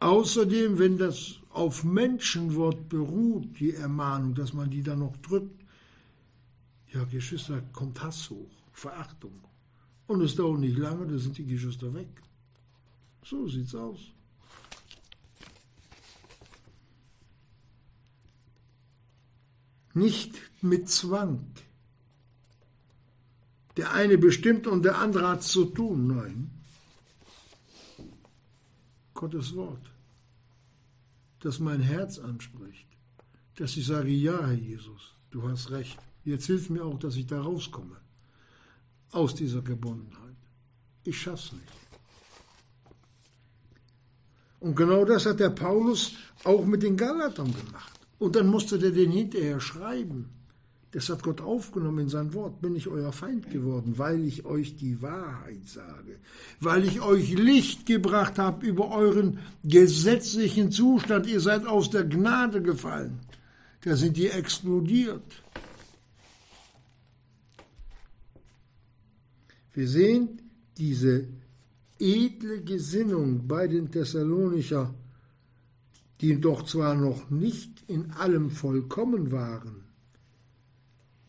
Außerdem, 0.00 0.78
wenn 0.78 0.96
das 0.96 1.36
auf 1.50 1.84
Menschenwort 1.84 2.88
beruht, 2.88 3.60
die 3.60 3.74
Ermahnung, 3.74 4.34
dass 4.34 4.52
man 4.52 4.70
die 4.70 4.82
dann 4.82 5.00
noch 5.00 5.16
drückt, 5.18 5.62
ja, 6.92 7.04
Geschwister, 7.04 7.60
kommt 7.72 8.02
Hass 8.02 8.30
hoch, 8.30 8.50
Verachtung. 8.72 9.38
Und 10.06 10.22
es 10.22 10.34
dauert 10.34 10.60
nicht 10.60 10.76
lange, 10.76 11.06
da 11.06 11.18
sind 11.18 11.38
die 11.38 11.44
Geschwister 11.44 11.92
weg. 11.94 12.08
So 13.22 13.46
sieht's 13.46 13.74
aus. 13.74 14.00
Nicht 19.94 20.34
mit 20.62 20.88
Zwang. 20.88 21.44
Der 23.76 23.92
eine 23.92 24.18
bestimmt 24.18 24.66
und 24.66 24.84
der 24.84 24.98
andere 24.98 25.28
hat 25.28 25.42
zu 25.42 25.64
tun. 25.66 26.06
Nein. 26.08 26.50
Gottes 29.14 29.54
Wort, 29.54 29.90
das 31.40 31.58
mein 31.58 31.80
Herz 31.80 32.18
anspricht, 32.18 32.86
dass 33.56 33.76
ich 33.76 33.86
sage, 33.86 34.10
ja, 34.10 34.38
Herr 34.40 34.52
Jesus, 34.52 35.14
du 35.30 35.48
hast 35.48 35.70
recht. 35.70 35.98
Jetzt 36.24 36.46
hilf 36.46 36.70
mir 36.70 36.84
auch, 36.84 36.98
dass 36.98 37.16
ich 37.16 37.26
da 37.26 37.40
rauskomme. 37.40 37.96
Aus 39.12 39.34
dieser 39.34 39.62
Gebundenheit. 39.62 40.36
Ich 41.04 41.20
schaff's 41.20 41.52
nicht. 41.52 41.64
Und 44.60 44.74
genau 44.76 45.04
das 45.04 45.26
hat 45.26 45.40
der 45.40 45.50
Paulus 45.50 46.12
auch 46.44 46.64
mit 46.64 46.82
den 46.82 46.96
Galatern 46.96 47.52
gemacht. 47.52 48.00
Und 48.18 48.36
dann 48.36 48.46
musste 48.46 48.78
der 48.78 48.90
den 48.90 49.10
hinterher 49.10 49.60
schreiben. 49.60 50.28
Das 50.92 51.08
hat 51.08 51.22
Gott 51.22 51.40
aufgenommen 51.40 52.00
in 52.00 52.08
sein 52.08 52.34
Wort. 52.34 52.60
Bin 52.60 52.74
ich 52.74 52.88
euer 52.88 53.12
Feind 53.12 53.48
geworden, 53.50 53.94
weil 53.96 54.24
ich 54.24 54.44
euch 54.44 54.76
die 54.76 55.00
Wahrheit 55.00 55.66
sage, 55.66 56.18
weil 56.58 56.84
ich 56.84 57.00
euch 57.00 57.32
Licht 57.34 57.86
gebracht 57.86 58.38
habe 58.38 58.66
über 58.66 58.90
euren 58.90 59.38
gesetzlichen 59.62 60.72
Zustand. 60.72 61.28
Ihr 61.28 61.40
seid 61.40 61.66
aus 61.66 61.90
der 61.90 62.04
Gnade 62.04 62.60
gefallen. 62.60 63.20
Da 63.82 63.94
sind 63.94 64.16
die 64.16 64.28
explodiert. 64.28 65.22
Wir 69.72 69.88
sehen 69.88 70.42
diese 70.76 71.28
edle 72.00 72.62
Gesinnung 72.62 73.46
bei 73.46 73.68
den 73.68 73.92
Thessalonicher, 73.92 74.92
die 76.20 76.40
doch 76.40 76.64
zwar 76.64 76.96
noch 76.96 77.30
nicht 77.30 77.84
in 77.86 78.10
allem 78.10 78.50
vollkommen 78.50 79.30
waren, 79.30 79.84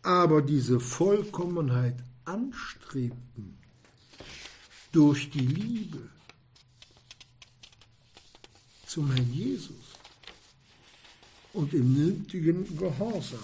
aber 0.04 0.42
diese 0.42 0.80
Vollkommenheit 0.80 1.96
anstrebten 2.26 3.58
durch 4.92 5.30
die 5.30 5.40
Liebe 5.40 6.10
zum 8.88 9.12
Herrn 9.12 9.32
Jesus 9.32 9.76
und 11.54 11.74
im 11.74 11.94
nötigen 11.94 12.78
Gehorsam. 12.78 13.40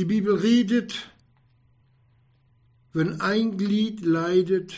Die 0.00 0.06
Bibel 0.06 0.34
redet, 0.34 1.10
wenn 2.94 3.20
ein 3.20 3.58
Glied 3.58 4.00
leidet, 4.00 4.72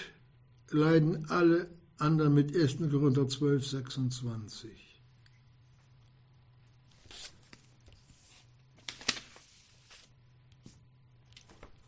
leiden 0.69 1.27
alle 1.27 1.71
anderen 1.97 2.35
mit 2.35 2.57
1. 2.57 2.79
Korinther 2.91 3.29
12, 3.29 3.65
26. 3.65 5.01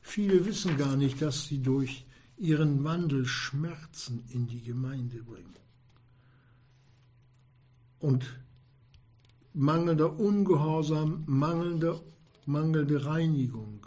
Viele 0.00 0.46
wissen 0.46 0.76
gar 0.76 0.94
nicht, 0.96 1.20
dass 1.20 1.48
sie 1.48 1.60
durch 1.60 2.06
ihren 2.36 2.84
Wandel 2.84 3.26
Schmerzen 3.26 4.22
in 4.28 4.46
die 4.46 4.62
Gemeinde 4.62 5.24
bringen. 5.24 5.56
Und 7.98 8.38
mangelnder 9.54 10.20
Ungehorsam, 10.20 11.24
mangelnder 11.26 12.00
mangelnde 12.46 13.04
Reinigung, 13.04 13.86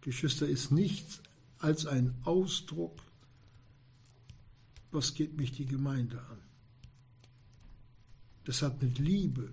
Geschwister, 0.00 0.46
ist 0.46 0.70
nichts 0.70 1.20
als 1.58 1.86
ein 1.86 2.14
Ausdruck, 2.24 3.00
was 4.90 5.14
geht 5.14 5.36
mich 5.36 5.52
die 5.52 5.66
Gemeinde 5.66 6.20
an. 6.30 6.38
Das 8.44 8.62
hat 8.62 8.82
mit 8.82 8.98
Liebe 8.98 9.50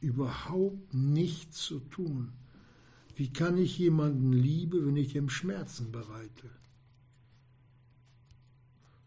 überhaupt 0.00 0.94
nichts 0.94 1.62
zu 1.62 1.80
tun. 1.80 2.32
Wie 3.16 3.32
kann 3.32 3.58
ich 3.58 3.78
jemanden 3.78 4.32
lieben, 4.32 4.86
wenn 4.86 4.96
ich 4.96 5.16
ihm 5.16 5.28
Schmerzen 5.28 5.90
bereite? 5.90 6.50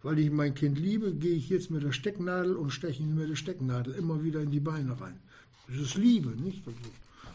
Weil 0.01 0.19
ich 0.19 0.31
mein 0.31 0.55
Kind 0.55 0.79
liebe, 0.79 1.13
gehe 1.13 1.35
ich 1.35 1.49
jetzt 1.49 1.69
mit 1.69 1.83
der 1.83 1.91
Stecknadel 1.91 2.55
und 2.55 2.71
steche 2.71 3.03
ihm 3.03 3.15
mit 3.15 3.29
der 3.29 3.35
Stecknadel 3.35 3.93
immer 3.93 4.23
wieder 4.23 4.41
in 4.41 4.51
die 4.51 4.59
Beine 4.59 4.99
rein. 4.99 5.19
Das 5.67 5.77
ist 5.77 5.95
Liebe, 5.95 6.29
nicht? 6.29 6.63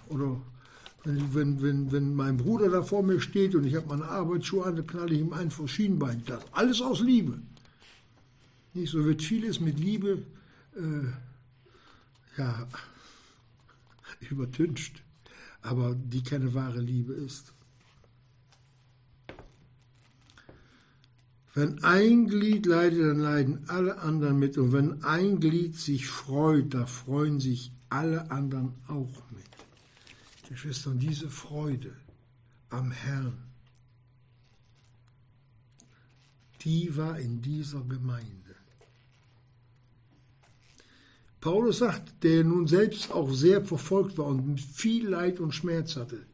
Oder 0.09 0.41
wenn, 1.07 1.63
wenn, 1.63 1.93
wenn 1.93 2.15
mein 2.15 2.37
Bruder 2.37 2.69
da 2.69 2.83
vor 2.83 3.03
mir 3.03 3.21
steht 3.21 3.55
und 3.55 3.65
ich 3.65 3.75
habe 3.77 3.89
meine 3.89 4.09
Arbeitsschuhe 4.09 4.65
an, 4.65 4.77
dann 4.77 4.87
knalle 4.87 5.15
ich 5.15 5.21
ihm 5.21 5.33
ein 5.33 5.51
vor 5.51 5.69
Schienbein. 5.69 6.23
Das 6.27 6.43
alles 6.53 6.81
aus 6.81 7.01
Liebe. 7.01 7.39
Nicht 8.75 8.91
so 8.91 9.05
wird 9.05 9.23
vieles 9.23 9.61
mit 9.61 9.79
Liebe 9.79 10.23
äh, 10.75 12.39
ja, 12.39 12.67
übertüncht, 14.31 15.03
aber 15.63 15.95
die 15.95 16.23
keine 16.23 16.53
wahre 16.55 16.81
Liebe 16.81 17.15
ist. 17.15 17.53
Wenn 21.55 21.83
ein 21.85 22.27
Glied 22.27 22.67
leidet, 22.67 23.01
dann 23.01 23.19
leiden 23.19 23.65
alle 23.69 23.99
anderen 24.01 24.39
mit. 24.39 24.59
Und 24.59 24.73
wenn 24.75 25.03
ein 25.05 25.41
Glied 25.41 25.75
sich 25.75 26.07
freut, 26.07 26.75
da 26.75 26.85
freuen 26.85 27.41
sich 27.41 27.73
alle 27.89 28.31
anderen 28.31 28.75
auch 28.89 29.23
mit. 29.31 29.56
Geschwister, 30.49 30.91
und 30.91 31.01
diese 31.01 31.29
Freude 31.29 31.97
am 32.71 32.91
Herrn, 32.91 33.39
die 36.63 36.97
war 36.97 37.19
in 37.19 37.43
dieser 37.43 37.81
Gemeinde. 37.83 38.57
Paulus 41.41 41.79
sagt, 41.79 42.25
der 42.25 42.43
nun 42.43 42.67
selbst 42.67 43.13
auch 43.13 43.31
sehr 43.33 43.65
verfolgt 43.65 44.19
war 44.19 44.27
und 44.27 44.61
viel 44.61 45.09
Leid 45.09 45.39
und 45.39 45.55
Schmerz 45.55 45.97
hatte. 45.97 46.27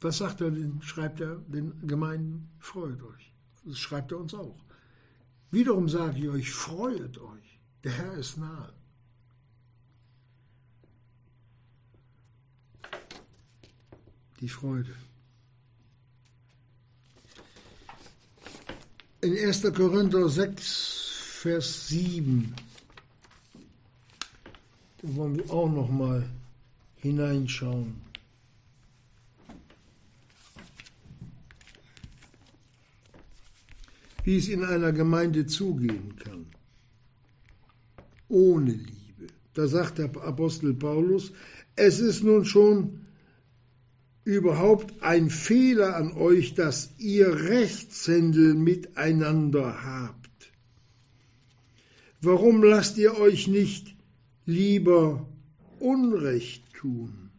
Was 0.00 0.18
sagt 0.18 0.40
er, 0.40 0.52
schreibt 0.80 1.20
er 1.20 1.36
den 1.36 1.86
Gemeinden? 1.86 2.50
Freut 2.58 3.00
euch. 3.02 3.32
Das 3.64 3.78
schreibt 3.78 4.12
er 4.12 4.18
uns 4.18 4.34
auch. 4.34 4.58
Wiederum 5.50 5.88
sage 5.88 6.18
ich 6.18 6.28
euch, 6.28 6.52
freut 6.52 7.16
euch. 7.18 7.60
Der 7.84 7.92
Herr 7.92 8.14
ist 8.14 8.36
nahe. 8.36 8.72
Die 14.44 14.50
Freude. 14.50 14.94
In 19.22 19.38
1. 19.38 19.62
Korinther 19.72 20.28
6, 20.28 21.38
Vers 21.40 21.88
7, 21.88 22.54
da 25.00 25.16
wollen 25.16 25.36
wir 25.38 25.50
auch 25.50 25.70
noch 25.70 25.88
mal 25.88 26.28
hineinschauen. 26.96 27.94
Wie 34.24 34.36
es 34.36 34.48
in 34.48 34.62
einer 34.62 34.92
Gemeinde 34.92 35.46
zugehen 35.46 36.16
kann. 36.16 36.44
Ohne 38.28 38.72
Liebe. 38.72 39.28
Da 39.54 39.66
sagt 39.68 39.96
der 39.96 40.14
Apostel 40.22 40.74
Paulus, 40.74 41.32
es 41.76 41.98
ist 41.98 42.22
nun 42.22 42.44
schon 42.44 43.03
überhaupt 44.24 45.02
ein 45.02 45.30
Fehler 45.30 45.96
an 45.96 46.12
euch, 46.12 46.54
dass 46.54 46.90
ihr 46.98 47.28
Rechtshändel 47.28 48.54
miteinander 48.54 49.84
habt? 49.84 50.52
Warum 52.20 52.62
lasst 52.62 52.96
ihr 52.96 53.18
euch 53.18 53.48
nicht 53.48 53.94
lieber 54.46 55.28
Unrecht 55.78 56.72
tun? 56.72 57.30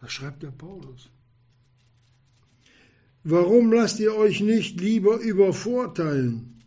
Was 0.00 0.12
schreibt 0.12 0.42
der 0.42 0.52
Paulus? 0.52 1.10
Warum 3.24 3.72
lasst 3.72 4.00
ihr 4.00 4.14
euch 4.14 4.40
nicht 4.40 4.80
lieber 4.80 5.18
übervorteilen? 5.18 6.62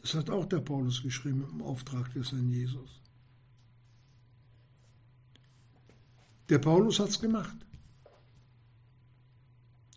Das 0.00 0.14
hat 0.14 0.30
auch 0.30 0.46
der 0.46 0.60
Paulus 0.60 1.02
geschrieben 1.02 1.44
im 1.52 1.62
Auftrag 1.62 2.12
des 2.14 2.32
Herrn 2.32 2.48
Jesus. 2.48 2.99
Der 6.50 6.58
Paulus 6.58 6.98
hat 6.98 7.08
es 7.08 7.20
gemacht. 7.20 7.56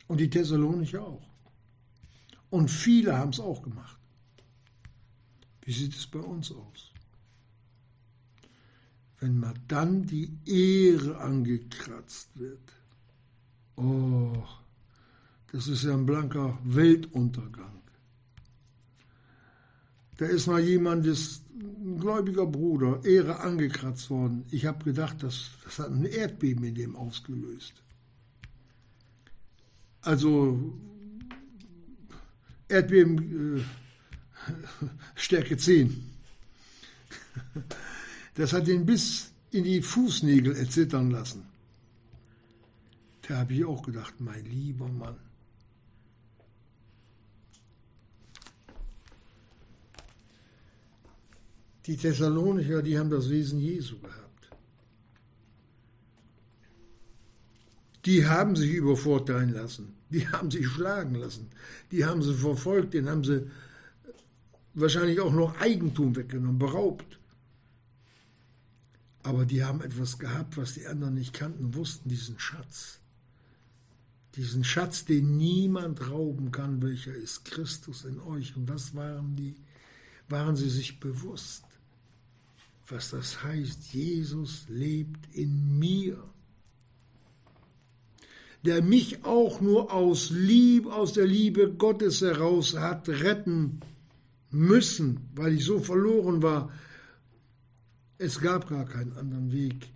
Und 0.08 0.20
die 0.20 0.30
Thessalonicher 0.30 1.02
auch. 1.02 1.28
Und 2.52 2.70
viele 2.70 3.18
haben 3.18 3.32
es 3.32 3.40
auch 3.40 3.64
gemacht. 3.64 3.98
Wie 5.64 5.74
sieht 5.74 5.96
es 5.96 6.06
bei 6.06 6.20
uns 6.20 6.52
aus? 6.52 6.92
Wenn 9.20 9.40
mal 9.40 9.56
dann 9.68 10.06
die 10.06 10.38
Ehre 10.46 11.18
angekratzt 11.18 12.30
wird. 12.36 12.74
Oh, 13.76 14.44
das 15.52 15.68
ist 15.68 15.84
ja 15.84 15.94
ein 15.94 16.06
blanker 16.06 16.60
Weltuntergang. 16.64 17.83
Da 20.18 20.26
ist 20.26 20.48
mal 20.48 20.62
jemand, 20.62 21.06
das 21.08 21.42
ein 21.60 22.00
gläubiger 22.00 22.46
Bruder, 22.46 23.04
Ehre 23.04 23.40
angekratzt 23.40 24.10
worden. 24.10 24.46
Ich 24.52 24.66
habe 24.66 24.84
gedacht, 24.84 25.22
das, 25.22 25.52
das 25.64 25.80
hat 25.80 25.92
ein 25.92 26.06
Erdbeben 26.06 26.64
in 26.64 26.76
dem 26.76 26.96
ausgelöst. 26.96 27.74
Also 30.02 30.74
Erdbeben 32.68 33.60
äh, 33.60 33.64
Stärke 35.16 35.58
10. 35.58 36.04
Das 38.36 38.52
hat 38.52 38.68
ihn 38.68 38.84
bis 38.84 39.32
in 39.52 39.64
die 39.64 39.80
Fußnägel 39.84 40.56
erzittern 40.56 41.12
lassen. 41.12 41.44
Da 43.28 43.38
habe 43.38 43.54
ich 43.54 43.64
auch 43.64 43.84
gedacht, 43.84 44.16
mein 44.20 44.44
lieber 44.46 44.88
Mann. 44.88 45.18
Die 51.86 51.98
Thessalonicher, 51.98 52.82
die 52.82 52.98
haben 52.98 53.10
das 53.10 53.30
Wesen 53.30 53.60
Jesu 53.60 54.00
gehabt. 54.00 54.50
Die 58.06 58.26
haben 58.26 58.56
sich 58.56 58.72
übervorteilen 58.72 59.54
lassen. 59.54 59.96
Die 60.10 60.28
haben 60.28 60.52
sich 60.52 60.68
schlagen 60.68 61.16
lassen. 61.16 61.50
Die 61.92 62.06
haben 62.06 62.22
sie 62.22 62.34
verfolgt. 62.34 62.94
Den 62.94 63.10
haben 63.10 63.24
sie 63.24 63.50
wahrscheinlich 64.74 65.20
auch 65.20 65.34
noch 65.34 65.60
Eigentum 65.60 66.16
weggenommen, 66.16 66.60
beraubt. 66.60 67.20
Aber 69.24 69.46
die 69.46 69.64
haben 69.64 69.82
etwas 69.82 70.20
gehabt, 70.20 70.58
was 70.58 70.74
die 70.74 70.86
anderen 70.86 71.16
nicht 71.16 71.34
kannten, 71.34 71.76
wussten, 71.76 72.10
diesen 72.10 72.40
Schatz. 72.40 73.00
Diesen 74.36 74.64
Schatz, 74.64 75.06
den 75.06 75.38
niemand 75.38 76.10
rauben 76.10 76.52
kann, 76.52 76.82
welcher 76.82 77.14
ist 77.14 77.46
Christus 77.46 78.04
in 78.04 78.20
euch. 78.20 78.56
Und 78.58 78.68
was 78.68 78.96
waren 78.96 79.36
die? 79.36 79.56
Waren 80.28 80.56
sie 80.56 80.70
sich 80.70 81.00
bewusst, 81.00 81.64
was 82.94 83.10
das 83.10 83.44
heißt? 83.44 83.92
Jesus 83.92 84.66
lebt 84.70 85.36
in 85.36 85.80
mir. 85.80 86.24
Der 88.64 88.84
mich 88.84 89.26
auch 89.26 89.62
nur 89.62 89.92
aus 89.92 90.30
Liebe, 90.30 90.94
aus 90.94 91.14
der 91.14 91.26
Liebe 91.26 91.74
Gottes 91.74 92.22
heraus 92.22 92.78
hat 92.78 93.10
retten 93.10 93.80
müssen, 94.52 95.28
weil 95.34 95.56
ich 95.56 95.66
so 95.66 95.80
verloren 95.80 96.44
war, 96.44 96.72
es 98.20 98.40
gab 98.40 98.70
gar 98.70 98.86
keinen 98.86 99.14
anderen 99.14 99.52
Weg 99.52 99.90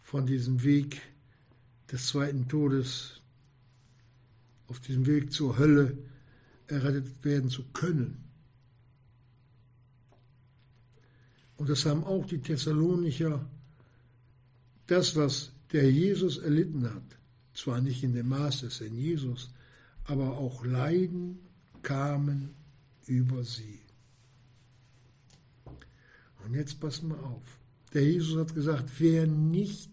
von 0.00 0.26
diesem 0.26 0.64
Weg 0.64 1.00
des 1.90 2.08
zweiten 2.08 2.48
Todes, 2.48 3.20
auf 4.66 4.80
diesem 4.80 5.06
Weg 5.06 5.32
zur 5.32 5.56
Hölle 5.56 5.96
errettet 6.66 7.24
werden 7.24 7.48
zu 7.48 7.62
können. 7.72 8.24
Und 11.62 11.68
das 11.68 11.86
haben 11.86 12.02
auch 12.02 12.26
die 12.26 12.40
Thessalonicher, 12.40 13.48
das, 14.88 15.14
was 15.14 15.52
der 15.70 15.88
Jesus 15.92 16.38
erlitten 16.38 16.92
hat, 16.92 17.04
zwar 17.54 17.80
nicht 17.80 18.02
in 18.02 18.14
dem 18.14 18.30
Maß 18.30 18.62
des 18.62 18.80
Herrn 18.80 18.98
Jesus, 18.98 19.48
aber 20.02 20.38
auch 20.38 20.64
Leiden 20.64 21.38
kamen 21.82 22.50
über 23.06 23.44
sie. 23.44 23.78
Und 26.44 26.54
jetzt 26.54 26.80
pass 26.80 27.00
mal 27.00 27.20
auf. 27.20 27.44
Der 27.94 28.10
Jesus 28.10 28.36
hat 28.40 28.56
gesagt, 28.56 28.90
wer 28.98 29.28
nicht 29.28 29.92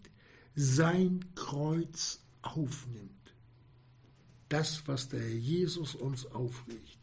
sein 0.55 1.23
Kreuz 1.35 2.19
aufnimmt, 2.41 3.11
das, 4.47 4.81
was 4.87 5.07
der 5.07 5.37
Jesus 5.37 5.93
uns 5.93 6.25
auflegt, 6.25 6.97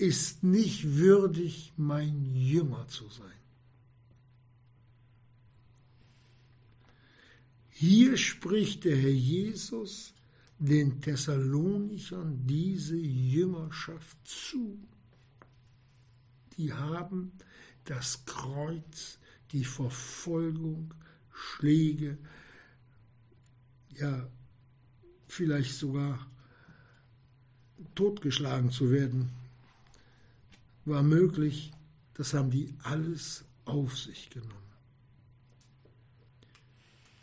ist 0.00 0.42
nicht 0.42 0.96
würdig, 0.96 1.72
mein 1.76 2.34
Jünger 2.34 2.88
zu 2.88 3.08
sein. 3.08 3.26
Hier 7.68 8.16
spricht 8.16 8.84
der 8.84 8.96
Herr 8.96 9.10
Jesus 9.10 10.14
den 10.58 11.00
Thessalonichern 11.00 12.46
diese 12.46 12.96
Jüngerschaft 12.96 14.16
zu. 14.24 14.78
Die 16.56 16.72
haben 16.72 17.32
das 17.84 18.24
Kreuz, 18.24 19.18
die 19.52 19.64
Verfolgung, 19.64 20.94
Schläge, 21.32 22.18
ja, 23.96 24.28
vielleicht 25.28 25.74
sogar 25.74 26.30
totgeschlagen 27.94 28.70
zu 28.70 28.90
werden, 28.90 29.30
war 30.84 31.02
möglich. 31.02 31.72
Das 32.14 32.34
haben 32.34 32.50
die 32.50 32.74
alles 32.82 33.44
auf 33.64 33.96
sich 33.96 34.30
genommen. 34.30 34.54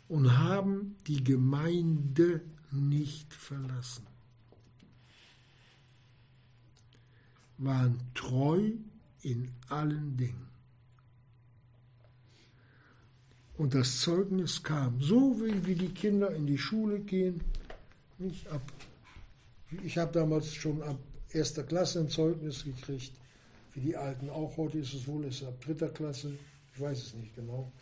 Und 0.08 0.38
haben 0.38 0.96
die 1.06 1.22
Gemeinde 1.22 2.42
nicht 2.70 3.32
verlassen. 3.34 4.06
Waren 7.58 7.98
treu 8.14 8.72
in 9.22 9.52
allen 9.68 10.16
Dingen. 10.16 10.48
Und 13.58 13.74
das 13.74 14.00
Zeugnis 14.00 14.62
kam, 14.62 15.02
so 15.02 15.40
wie, 15.40 15.66
wie 15.66 15.74
die 15.74 15.88
Kinder 15.88 16.30
in 16.30 16.46
die 16.46 16.58
Schule 16.58 17.00
gehen, 17.00 17.40
nicht 18.18 18.46
ab. 18.48 18.72
Ich 19.82 19.98
habe 19.98 20.12
damals 20.12 20.54
schon 20.54 20.80
ab 20.82 20.98
erster 21.30 21.64
Klasse 21.64 22.00
ein 22.00 22.08
Zeugnis 22.08 22.64
gekriegt, 22.64 23.12
wie 23.78 23.90
die 23.90 23.96
Alten 23.96 24.28
auch. 24.28 24.56
Heute 24.56 24.78
ist 24.78 24.92
es 24.92 25.06
wohl 25.06 25.24
ist 25.24 25.44
ab 25.44 25.60
dritter 25.60 25.88
Klasse, 25.88 26.36
ich 26.74 26.80
weiß 26.80 26.98
es 26.98 27.14
nicht 27.14 27.34
genau. 27.36 27.72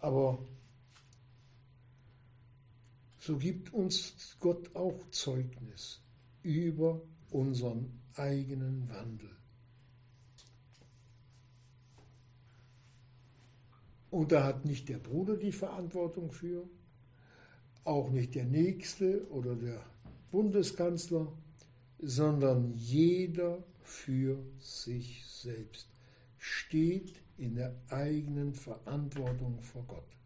Aber 0.00 0.38
so 3.18 3.38
gibt 3.38 3.72
uns 3.72 4.36
Gott 4.38 4.76
auch 4.76 4.98
Zeugnis 5.10 6.00
über 6.42 7.00
unseren 7.30 8.00
eigenen 8.16 8.88
Wandel. 8.90 9.30
Und 14.10 14.32
da 14.32 14.44
hat 14.44 14.66
nicht 14.66 14.88
der 14.90 14.98
Bruder 14.98 15.36
die 15.36 15.52
Verantwortung 15.52 16.32
für, 16.32 16.68
auch 17.84 18.10
nicht 18.10 18.34
der 18.34 18.44
Nächste 18.44 19.26
oder 19.30 19.54
der 19.54 19.86
Bundeskanzler, 20.30 21.32
sondern 21.98 22.74
jeder 22.74 23.64
für 23.90 24.38
sich 24.60 25.24
selbst 25.26 25.88
steht 26.38 27.14
in 27.36 27.56
der 27.56 27.74
eigenen 27.88 28.54
Verantwortung 28.54 29.60
vor 29.60 29.84
Gott. 29.88 30.16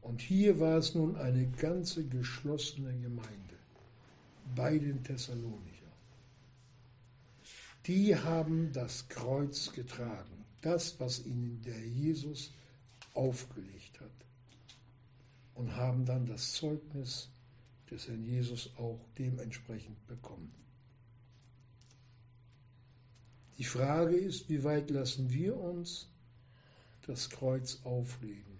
Und 0.00 0.20
hier 0.20 0.58
war 0.58 0.78
es 0.78 0.94
nun 0.94 1.16
eine 1.16 1.46
ganze 1.46 2.04
geschlossene 2.04 2.92
Gemeinde 2.98 3.58
bei 4.54 4.78
den 4.78 5.02
Thessalonicher. 5.04 5.92
Die 7.86 8.16
haben 8.16 8.72
das 8.72 9.08
Kreuz 9.08 9.72
getragen 9.72 10.44
das, 10.64 10.98
was 10.98 11.24
ihnen 11.26 11.60
der 11.62 11.86
Jesus 11.86 12.52
aufgelegt 13.12 14.00
hat. 14.00 14.10
Und 15.54 15.76
haben 15.76 16.04
dann 16.04 16.26
das 16.26 16.52
Zeugnis 16.52 17.28
des 17.90 18.08
Herrn 18.08 18.24
Jesus 18.24 18.70
auch 18.76 18.98
dementsprechend 19.18 20.04
bekommen. 20.06 20.63
Die 23.58 23.64
Frage 23.64 24.16
ist, 24.16 24.48
wie 24.48 24.64
weit 24.64 24.90
lassen 24.90 25.32
wir 25.32 25.56
uns 25.56 26.08
das 27.06 27.30
Kreuz 27.30 27.80
auflegen? 27.84 28.58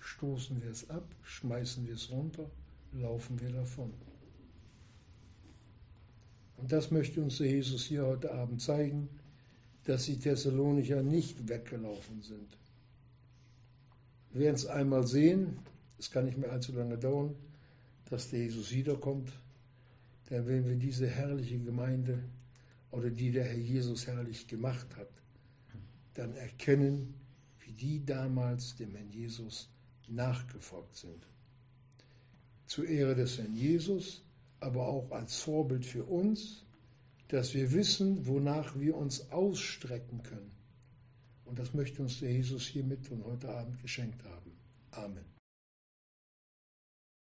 Stoßen 0.00 0.62
wir 0.62 0.70
es 0.70 0.88
ab, 0.90 1.04
schmeißen 1.22 1.86
wir 1.86 1.94
es 1.94 2.10
runter, 2.10 2.50
laufen 2.92 3.40
wir 3.40 3.50
davon? 3.50 3.92
Und 6.56 6.72
das 6.72 6.90
möchte 6.90 7.22
uns 7.22 7.38
der 7.38 7.50
Jesus 7.50 7.84
hier 7.84 8.06
heute 8.06 8.32
Abend 8.32 8.60
zeigen 8.60 9.08
dass 9.88 10.04
die 10.04 10.18
Thessalonicher 10.18 11.02
nicht 11.02 11.48
weggelaufen 11.48 12.20
sind. 12.20 12.58
Wir 14.30 14.42
werden 14.42 14.56
es 14.56 14.66
einmal 14.66 15.06
sehen, 15.06 15.60
es 15.98 16.10
kann 16.10 16.26
nicht 16.26 16.36
mehr 16.36 16.52
allzu 16.52 16.72
lange 16.72 16.98
dauern, 16.98 17.34
dass 18.10 18.28
der 18.28 18.40
Jesus 18.40 18.70
wiederkommt. 18.70 19.32
Dann 20.28 20.46
werden 20.46 20.66
wir 20.66 20.76
diese 20.76 21.06
herrliche 21.06 21.58
Gemeinde 21.58 22.22
oder 22.90 23.10
die 23.10 23.30
der 23.30 23.44
Herr 23.44 23.58
Jesus 23.58 24.06
herrlich 24.06 24.46
gemacht 24.46 24.96
hat, 24.96 25.10
dann 26.14 26.34
erkennen, 26.34 27.14
wie 27.60 27.72
die 27.72 28.04
damals 28.04 28.76
dem 28.76 28.94
Herrn 28.94 29.10
Jesus 29.10 29.68
nachgefolgt 30.08 30.96
sind. 30.96 31.26
Zur 32.66 32.86
Ehre 32.86 33.14
des 33.14 33.38
Herrn 33.38 33.54
Jesus, 33.54 34.22
aber 34.60 34.88
auch 34.88 35.10
als 35.10 35.36
Vorbild 35.36 35.86
für 35.86 36.04
uns, 36.04 36.64
dass 37.28 37.54
wir 37.54 37.72
wissen, 37.72 38.26
wonach 38.26 38.78
wir 38.78 38.96
uns 38.96 39.30
ausstrecken 39.30 40.22
können. 40.22 40.50
Und 41.44 41.58
das 41.58 41.74
möchte 41.74 42.02
uns 42.02 42.20
der 42.20 42.32
Jesus 42.32 42.66
hiermit 42.66 43.10
und 43.10 43.24
heute 43.24 43.48
Abend 43.50 43.80
geschenkt 43.80 44.22
haben. 44.24 44.52
Amen. 44.90 45.37